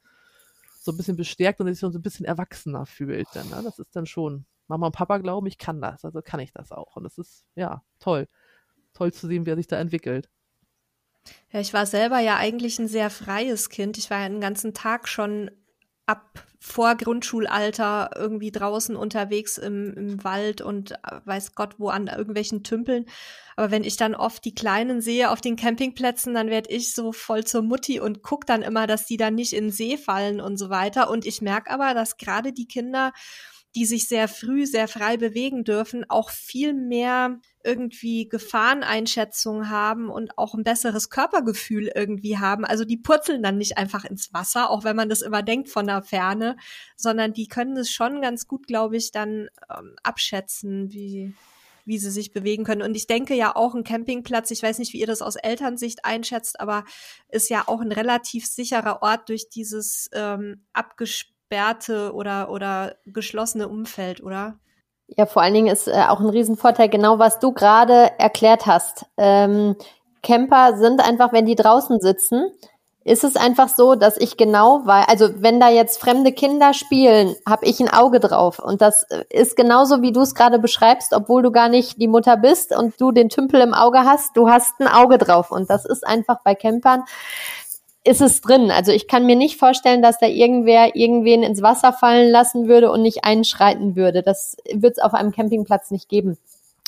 [0.83, 3.27] so ein bisschen bestärkt und sich so ein bisschen erwachsener fühlt.
[3.33, 3.61] Dann, ne?
[3.63, 6.71] Das ist dann schon, Mama und Papa glauben, ich kann das, also kann ich das
[6.71, 6.95] auch.
[6.97, 8.27] Und das ist, ja, toll.
[8.93, 10.29] Toll zu sehen, wie er sich da entwickelt.
[11.51, 13.97] Ja, ich war selber ja eigentlich ein sehr freies Kind.
[13.97, 15.49] Ich war ja den ganzen Tag schon
[16.05, 22.07] ab vor Grundschulalter irgendwie draußen unterwegs im, im Wald und äh, weiß Gott wo an
[22.07, 23.05] irgendwelchen Tümpeln.
[23.57, 27.11] Aber wenn ich dann oft die Kleinen sehe auf den Campingplätzen, dann werde ich so
[27.11, 30.39] voll zur Mutti und guck dann immer, dass die dann nicht in den See fallen
[30.39, 31.09] und so weiter.
[31.09, 33.11] Und ich merke aber, dass gerade die Kinder
[33.75, 40.37] die sich sehr früh sehr frei bewegen dürfen, auch viel mehr irgendwie Gefahreneinschätzung haben und
[40.37, 42.65] auch ein besseres Körpergefühl irgendwie haben.
[42.65, 45.87] Also die purzeln dann nicht einfach ins Wasser, auch wenn man das immer denkt von
[45.87, 46.57] der Ferne,
[46.95, 51.33] sondern die können es schon ganz gut, glaube ich, dann ähm, abschätzen, wie,
[51.85, 52.83] wie sie sich bewegen können.
[52.83, 56.05] Und ich denke ja auch ein Campingplatz, ich weiß nicht, wie ihr das aus Elternsicht
[56.05, 56.83] einschätzt, aber
[57.29, 63.67] ist ja auch ein relativ sicherer Ort durch dieses ähm, abgesperrte gesperrte oder, oder geschlossene
[63.67, 64.55] Umfeld, oder?
[65.07, 69.05] Ja, vor allen Dingen ist äh, auch ein Riesenvorteil genau, was du gerade erklärt hast.
[69.17, 69.75] Ähm,
[70.23, 72.51] Camper sind einfach, wenn die draußen sitzen,
[73.05, 77.35] ist es einfach so, dass ich genau weiß, also wenn da jetzt fremde Kinder spielen,
[77.47, 78.59] habe ich ein Auge drauf.
[78.59, 82.37] Und das ist genauso, wie du es gerade beschreibst, obwohl du gar nicht die Mutter
[82.37, 85.51] bist und du den Tümpel im Auge hast, du hast ein Auge drauf.
[85.51, 87.03] Und das ist einfach bei Campern,
[88.03, 88.69] ist es drin.
[88.69, 92.91] Also ich kann mir nicht vorstellen, dass da irgendwer irgendwen ins Wasser fallen lassen würde
[92.91, 94.23] und nicht einschreiten würde.
[94.23, 96.37] Das wird es auf einem Campingplatz nicht geben.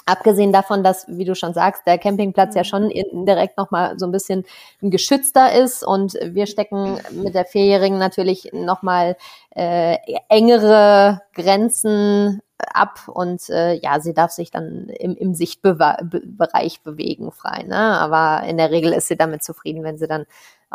[0.07, 2.65] Abgesehen davon, dass, wie du schon sagst, der Campingplatz ja mhm.
[2.65, 4.45] schon indirekt nochmal so ein bisschen
[4.81, 9.17] geschützter ist und wir stecken mit der Vierjährigen natürlich nochmal
[9.55, 9.97] äh,
[10.29, 17.63] engere Grenzen ab und äh, ja, sie darf sich dann im, im Sichtbereich bewegen frei.
[17.63, 17.75] Ne?
[17.75, 20.25] Aber in der Regel ist sie damit zufrieden, wenn sie dann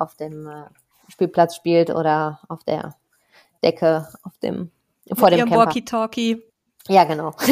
[0.01, 0.65] auf dem äh,
[1.09, 2.97] Spielplatz spielt oder auf der
[3.63, 4.71] Decke, auf dem
[5.15, 6.43] vor Mit dem Walkie-Talkie.
[6.89, 7.35] Ja, genau.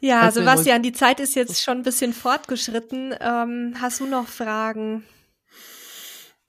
[0.00, 3.14] ja, Sebastian, die Zeit ist jetzt schon ein bisschen fortgeschritten.
[3.20, 5.04] Ähm, hast du noch Fragen?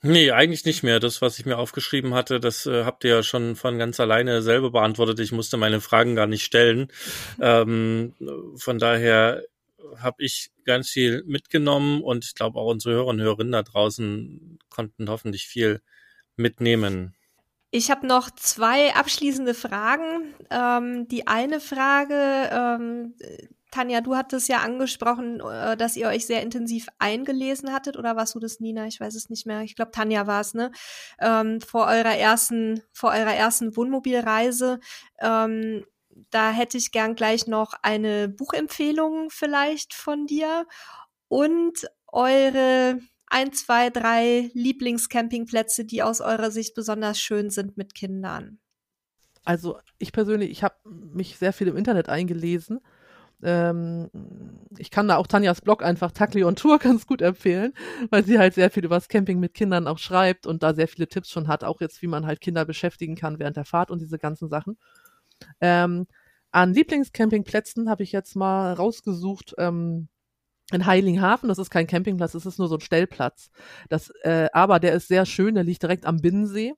[0.03, 0.99] Nee, eigentlich nicht mehr.
[0.99, 4.41] Das, was ich mir aufgeschrieben hatte, das äh, habt ihr ja schon von ganz alleine
[4.41, 5.19] selber beantwortet.
[5.19, 6.91] Ich musste meine Fragen gar nicht stellen.
[7.41, 8.13] ähm,
[8.55, 9.43] von daher
[9.99, 14.59] habe ich ganz viel mitgenommen und ich glaube auch unsere Hörer und Hörerinnen da draußen
[14.69, 15.81] konnten hoffentlich viel
[16.35, 17.15] mitnehmen.
[17.71, 20.33] Ich habe noch zwei abschließende Fragen.
[20.49, 23.15] Ähm, die eine Frage, ähm,
[23.71, 28.35] Tanja, du hattest ja angesprochen, äh, dass ihr euch sehr intensiv eingelesen hattet, oder warst
[28.35, 28.85] du das, Nina?
[28.87, 29.61] Ich weiß es nicht mehr.
[29.61, 30.71] Ich glaube, Tanja war es, ne?
[31.19, 34.81] Ähm, vor eurer ersten, vor eurer ersten Wohnmobilreise.
[35.21, 35.85] Ähm,
[36.29, 40.67] da hätte ich gern gleich noch eine Buchempfehlung vielleicht von dir
[41.27, 48.59] und eure ein, zwei, drei Lieblingscampingplätze, die aus eurer Sicht besonders schön sind mit Kindern?
[49.43, 52.81] Also ich persönlich, ich habe mich sehr viel im Internet eingelesen.
[53.43, 54.09] Ähm,
[54.77, 57.73] ich kann da auch Tanjas Blog einfach Tackli on Tour ganz gut empfehlen,
[58.09, 60.87] weil sie halt sehr viel über das Camping mit Kindern auch schreibt und da sehr
[60.87, 63.89] viele Tipps schon hat, auch jetzt, wie man halt Kinder beschäftigen kann während der Fahrt
[63.89, 64.77] und diese ganzen Sachen.
[65.59, 66.07] Ähm,
[66.51, 70.09] an Lieblingscampingplätzen habe ich jetzt mal rausgesucht, ähm,
[70.71, 73.51] in Heilinghafen, das ist kein Campingplatz, das ist nur so ein Stellplatz.
[73.89, 76.73] Das, äh, aber der ist sehr schön, der liegt direkt am Binnensee.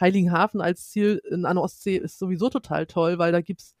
[0.00, 3.75] Heiligenhafen als Ziel in der Ostsee ist sowieso total toll, weil da gibt's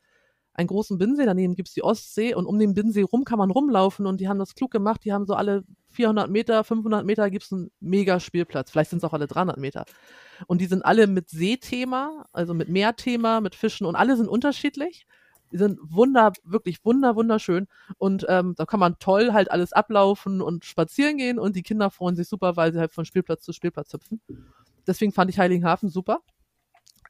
[0.56, 4.06] einen großen Binnensee, daneben gibt's die Ostsee und um den Binnensee rum kann man rumlaufen
[4.06, 7.52] und die haben das klug gemacht, die haben so alle 400 Meter, 500 Meter gibt's
[7.52, 9.84] einen mega Spielplatz, vielleicht sind es auch alle 300 Meter.
[10.46, 15.06] Und die sind alle mit Seethema, also mit Meerthema, mit Fischen und alle sind unterschiedlich
[15.52, 17.66] die sind wunder, wirklich wunder, wunderschön.
[17.98, 21.90] Und ähm, da kann man toll halt alles ablaufen und spazieren gehen und die Kinder
[21.90, 24.20] freuen sich super, weil sie halt von Spielplatz zu Spielplatz hüpfen.
[24.86, 26.20] Deswegen fand ich Heiligenhafen super.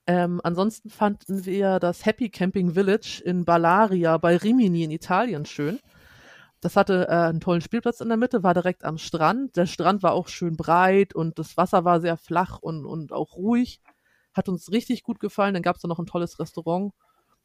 [0.07, 5.80] Ähm, ansonsten fanden wir das Happy Camping Village in Ballaria bei Rimini in Italien schön.
[6.61, 9.57] Das hatte äh, einen tollen Spielplatz in der Mitte, war direkt am Strand.
[9.57, 13.36] Der Strand war auch schön breit und das Wasser war sehr flach und, und auch
[13.36, 13.80] ruhig.
[14.32, 15.54] Hat uns richtig gut gefallen.
[15.54, 16.92] Dann gab es da noch ein tolles Restaurant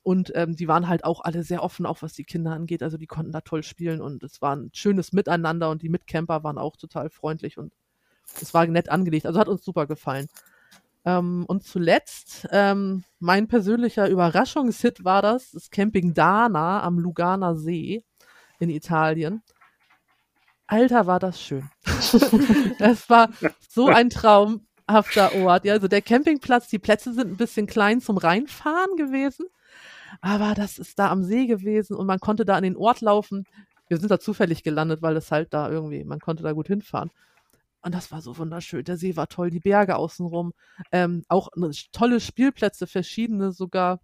[0.03, 2.83] und ähm, die waren halt auch alle sehr offen, auch was die Kinder angeht.
[2.83, 6.43] Also die konnten da toll spielen und es war ein schönes Miteinander und die Mitcamper
[6.43, 7.73] waren auch total freundlich und
[8.41, 9.25] es war nett angelegt.
[9.25, 10.27] Also hat uns super gefallen.
[11.03, 18.03] Ähm, und zuletzt, ähm, mein persönlicher Überraschungshit war das, das Camping Dana am Luganer See
[18.59, 19.41] in Italien.
[20.67, 21.69] Alter, war das schön.
[22.79, 23.29] Es war
[23.69, 25.65] so ein traumhafter Ort.
[25.65, 29.45] Ja, also der Campingplatz, die Plätze sind ein bisschen klein zum Reinfahren gewesen
[30.19, 33.45] aber das ist da am See gewesen und man konnte da an den Ort laufen.
[33.87, 37.11] Wir sind da zufällig gelandet, weil das halt da irgendwie, man konnte da gut hinfahren.
[37.81, 38.83] Und das war so wunderschön.
[38.83, 40.53] Der See war toll, die Berge außenrum,
[40.91, 41.49] ähm, auch
[41.91, 43.99] tolle Spielplätze, verschiedene sogar.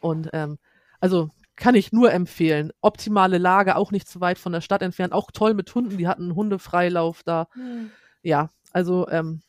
[0.00, 0.58] Und ähm,
[1.00, 2.72] also kann ich nur empfehlen.
[2.80, 5.96] Optimale Lage, auch nicht zu weit von der Stadt entfernt, auch toll mit Hunden.
[5.96, 7.48] Die hatten einen Hundefreilauf da.
[7.54, 7.90] Mhm.
[8.22, 9.42] Ja, also ähm,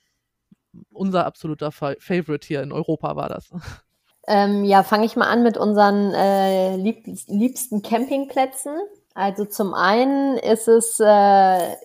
[0.92, 3.50] unser absoluter Favorite hier in Europa war das.
[4.30, 8.74] Ähm, ja, fange ich mal an mit unseren äh, lieb liebsten Campingplätzen.
[9.18, 11.76] Also zum einen ist es äh,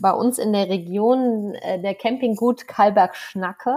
[0.00, 3.76] bei uns in der Region äh, der Campinggut Kalberg-Schnacke.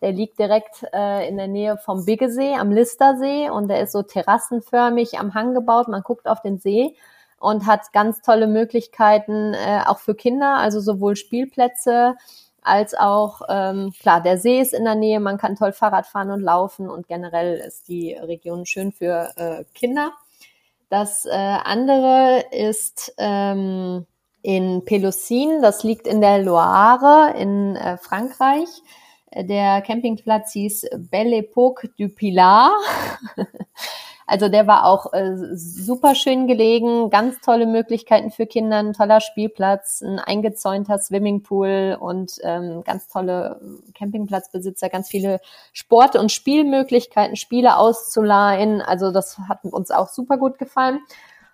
[0.00, 4.02] Der liegt direkt äh, in der Nähe vom Biggesee am Listersee und der ist so
[4.02, 5.86] terrassenförmig am Hang gebaut.
[5.86, 6.96] Man guckt auf den See
[7.38, 12.16] und hat ganz tolle Möglichkeiten äh, auch für Kinder, also sowohl Spielplätze
[12.62, 16.32] als auch, ähm, klar, der See ist in der Nähe, man kann toll Fahrrad fahren
[16.32, 20.10] und laufen und generell ist die Region schön für äh, Kinder.
[20.90, 24.06] Das äh, andere ist ähm,
[24.42, 28.68] in Pelussin, das liegt in der Loire in äh, Frankreich.
[29.32, 32.72] Der Campingplatz hieß Belle Époque du Pilar.
[34.30, 39.20] Also der war auch äh, super schön gelegen, ganz tolle Möglichkeiten für Kinder, ein toller
[39.20, 43.60] Spielplatz, ein eingezäunter Swimmingpool und ähm, ganz tolle
[43.92, 45.40] Campingplatzbesitzer, ganz viele
[45.72, 48.80] Sport- und Spielmöglichkeiten, Spiele auszuleihen.
[48.80, 51.00] Also das hat uns auch super gut gefallen.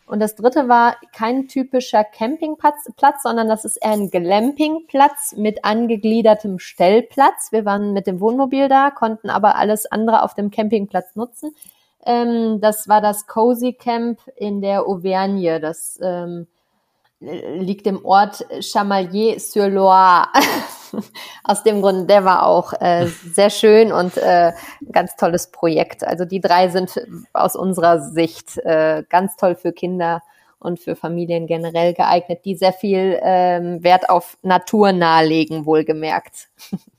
[0.05, 5.65] Und das dritte war kein typischer Campingplatz, Platz, sondern das ist eher ein Glampingplatz mit
[5.65, 7.53] angegliedertem Stellplatz.
[7.53, 11.55] Wir waren mit dem Wohnmobil da, konnten aber alles andere auf dem Campingplatz nutzen.
[12.07, 15.61] Ähm, das war das Cozy Camp in der Auvergne.
[15.61, 16.47] Das ähm,
[17.21, 20.29] liegt im Ort Chamalier-sur-Loire.
[21.45, 26.05] Aus dem Grund, der war auch äh, sehr schön und äh, ein ganz tolles Projekt.
[26.05, 27.01] Also die drei sind
[27.33, 30.23] aus unserer Sicht äh, ganz toll für Kinder
[30.59, 36.49] und für Familien generell geeignet, die sehr viel ähm, Wert auf Natur nahelegen, wohlgemerkt.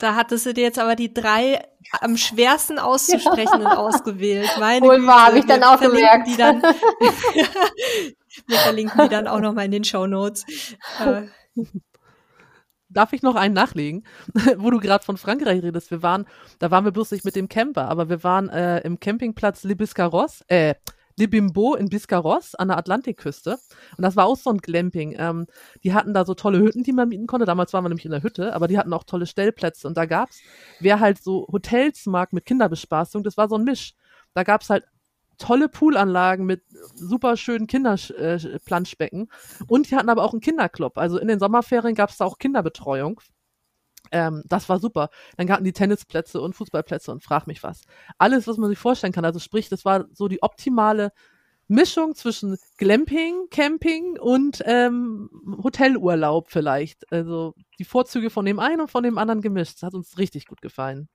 [0.00, 1.62] Da hattest du dir jetzt aber die drei
[2.00, 3.76] am schwersten auszusprechenden ja.
[3.76, 4.50] ausgewählt.
[4.58, 6.26] Meine Wohl wahr, habe ich dann auch gemerkt.
[6.26, 6.62] Die dann,
[8.46, 10.46] wir verlinken die dann auch nochmal in den Show Notes.
[11.04, 11.22] Äh,
[12.88, 14.04] darf ich noch einen nachlegen,
[14.56, 15.90] wo du gerade von Frankreich redest.
[15.90, 16.26] Wir waren,
[16.58, 19.76] da waren wir bloß nicht mit dem Camper, aber wir waren äh, im Campingplatz Le
[19.76, 20.74] Biscarros, äh,
[21.20, 23.58] Le Bimbo in Biscarros an der Atlantikküste.
[23.96, 25.14] Und das war auch so ein Glamping.
[25.18, 25.46] Ähm,
[25.84, 27.44] die hatten da so tolle Hütten, die man mieten konnte.
[27.44, 29.86] Damals waren wir nämlich in der Hütte, aber die hatten auch tolle Stellplätze.
[29.86, 30.40] Und da gab's,
[30.80, 33.94] wer halt so Hotels mag mit Kinderbespaßung, das war so ein Misch.
[34.34, 34.84] Da gab's halt
[35.38, 36.62] tolle Poolanlagen mit
[36.94, 39.22] super schönen Kinderplanschbecken.
[39.22, 40.96] Äh, und die hatten aber auch einen Kinderclub.
[40.98, 43.20] Also in den Sommerferien gab es da auch Kinderbetreuung.
[44.12, 45.10] Ähm, das war super.
[45.36, 47.82] Dann hatten die Tennisplätze und Fußballplätze und frag mich was.
[48.18, 49.24] Alles, was man sich vorstellen kann.
[49.24, 51.12] Also sprich, das war so die optimale
[51.68, 55.30] Mischung zwischen Glamping, Camping und ähm,
[55.62, 57.10] Hotelurlaub vielleicht.
[57.12, 59.74] Also die Vorzüge von dem einen und von dem anderen gemischt.
[59.74, 61.08] Das hat uns richtig gut gefallen.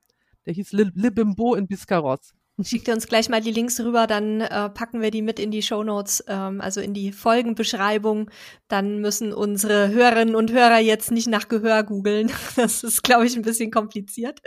[0.46, 2.34] Der hieß Libimbo in Biscarrosse.
[2.64, 5.62] Schickt uns gleich mal die Links rüber, dann äh, packen wir die mit in die
[5.62, 8.32] Show Notes, ähm, also in die Folgenbeschreibung.
[8.70, 12.32] Dann müssen unsere Hörerinnen und Hörer jetzt nicht nach Gehör googeln.
[12.56, 14.40] Das ist, glaube ich, ein bisschen kompliziert.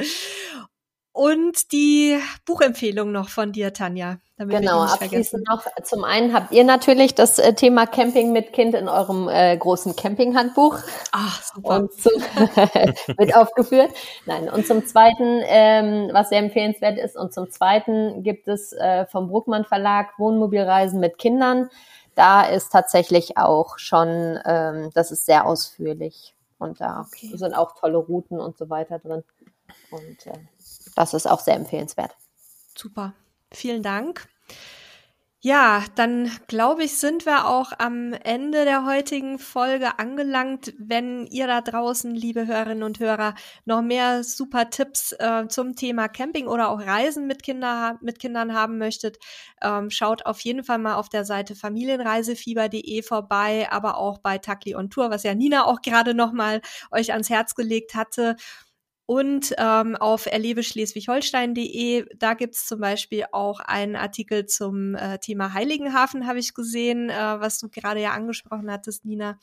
[1.18, 2.16] Und die
[2.46, 4.18] Buchempfehlung noch von dir, Tanja.
[4.36, 5.66] genau, abschließend noch.
[5.82, 9.96] Zum einen habt ihr natürlich das äh, Thema Camping mit Kind in eurem äh, großen
[9.96, 10.78] Campinghandbuch
[11.10, 11.88] Ach, super.
[11.90, 12.12] Zum,
[13.18, 13.90] mit aufgeführt.
[14.26, 19.04] Nein, und zum zweiten, ähm, was sehr empfehlenswert ist, und zum zweiten gibt es äh,
[19.06, 21.68] vom Bruckmann Verlag Wohnmobilreisen mit Kindern.
[22.14, 26.36] Da ist tatsächlich auch schon, ähm, das ist sehr ausführlich.
[26.60, 27.36] Und da okay.
[27.36, 29.24] sind auch tolle Routen und so weiter drin.
[29.90, 30.38] Und äh,
[30.96, 32.16] das ist auch sehr empfehlenswert.
[32.76, 33.14] Super.
[33.52, 34.28] Vielen Dank.
[35.40, 40.74] Ja, dann glaube ich, sind wir auch am Ende der heutigen Folge angelangt.
[40.80, 46.08] Wenn ihr da draußen, liebe Hörerinnen und Hörer, noch mehr super Tipps äh, zum Thema
[46.08, 49.18] Camping oder auch Reisen mit, Kinder, mit Kindern haben möchtet,
[49.62, 54.74] ähm, schaut auf jeden Fall mal auf der Seite familienreisefieber.de vorbei, aber auch bei Takli
[54.74, 56.60] on Tour, was ja Nina auch gerade noch mal
[56.90, 58.34] euch ans Herz gelegt hatte.
[59.10, 66.26] Und ähm, auf erlebeschleswig-holstein.de, da gibt's zum Beispiel auch einen Artikel zum äh, Thema Heiligenhafen,
[66.26, 69.38] habe ich gesehen, äh, was du gerade ja angesprochen hattest, Nina.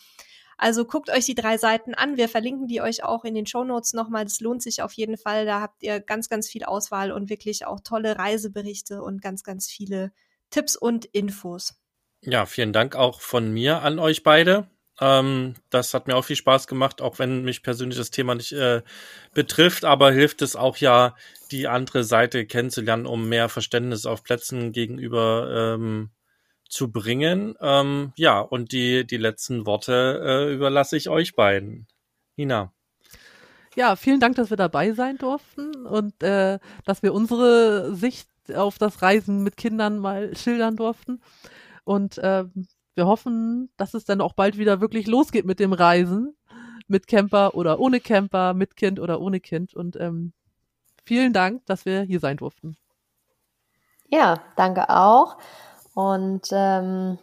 [0.59, 2.15] Also guckt euch die drei Seiten an.
[2.15, 4.25] Wir verlinken die euch auch in den Show Notes nochmal.
[4.25, 5.47] Das lohnt sich auf jeden Fall.
[5.47, 9.67] Da habt ihr ganz, ganz viel Auswahl und wirklich auch tolle Reiseberichte und ganz, ganz
[9.67, 10.11] viele
[10.51, 11.73] Tipps und Infos.
[12.21, 14.69] Ja, vielen Dank auch von mir an euch beide.
[15.01, 18.53] Ähm, das hat mir auch viel Spaß gemacht, auch wenn mich persönlich das Thema nicht
[18.53, 18.81] äh,
[19.33, 21.15] betrifft, aber hilft es auch ja,
[21.51, 26.11] die andere Seite kennenzulernen, um mehr Verständnis auf Plätzen gegenüber ähm,
[26.69, 27.55] zu bringen.
[27.61, 31.87] Ähm, ja, und die, die letzten Worte äh, überlasse ich euch beiden.
[32.37, 32.71] Nina.
[33.75, 38.77] Ja, vielen Dank, dass wir dabei sein durften und äh, dass wir unsere Sicht auf
[38.77, 41.21] das Reisen mit Kindern mal schildern durften.
[41.83, 42.45] Und äh,
[42.95, 46.35] wir hoffen, dass es dann auch bald wieder wirklich losgeht mit dem Reisen.
[46.87, 49.73] Mit Camper oder ohne Camper, mit Kind oder ohne Kind.
[49.73, 50.33] Und ähm,
[51.03, 52.77] vielen Dank, dass wir hier sein durften.
[54.07, 55.37] Ja, danke auch.
[55.95, 57.17] Und ähm,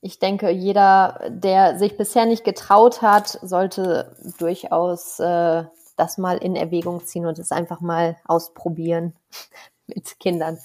[0.00, 5.64] ich denke, jeder, der sich bisher nicht getraut hat, sollte durchaus äh,
[5.96, 9.14] das mal in Erwägung ziehen und es einfach mal ausprobieren,
[9.86, 10.58] mit Kindern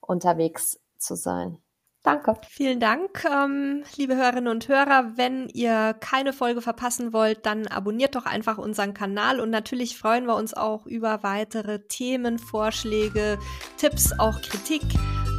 [0.00, 1.61] unterwegs zu sein.
[2.02, 2.34] Danke.
[2.48, 5.12] Vielen Dank, ähm, liebe Hörerinnen und Hörer.
[5.16, 10.26] Wenn ihr keine Folge verpassen wollt, dann abonniert doch einfach unseren Kanal und natürlich freuen
[10.26, 13.38] wir uns auch über weitere Themen, Vorschläge,
[13.76, 14.82] Tipps, auch Kritik.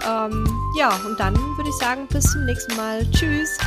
[0.08, 3.06] Ähm, ja, und dann würde ich sagen, bis zum nächsten Mal.
[3.12, 3.58] Tschüss.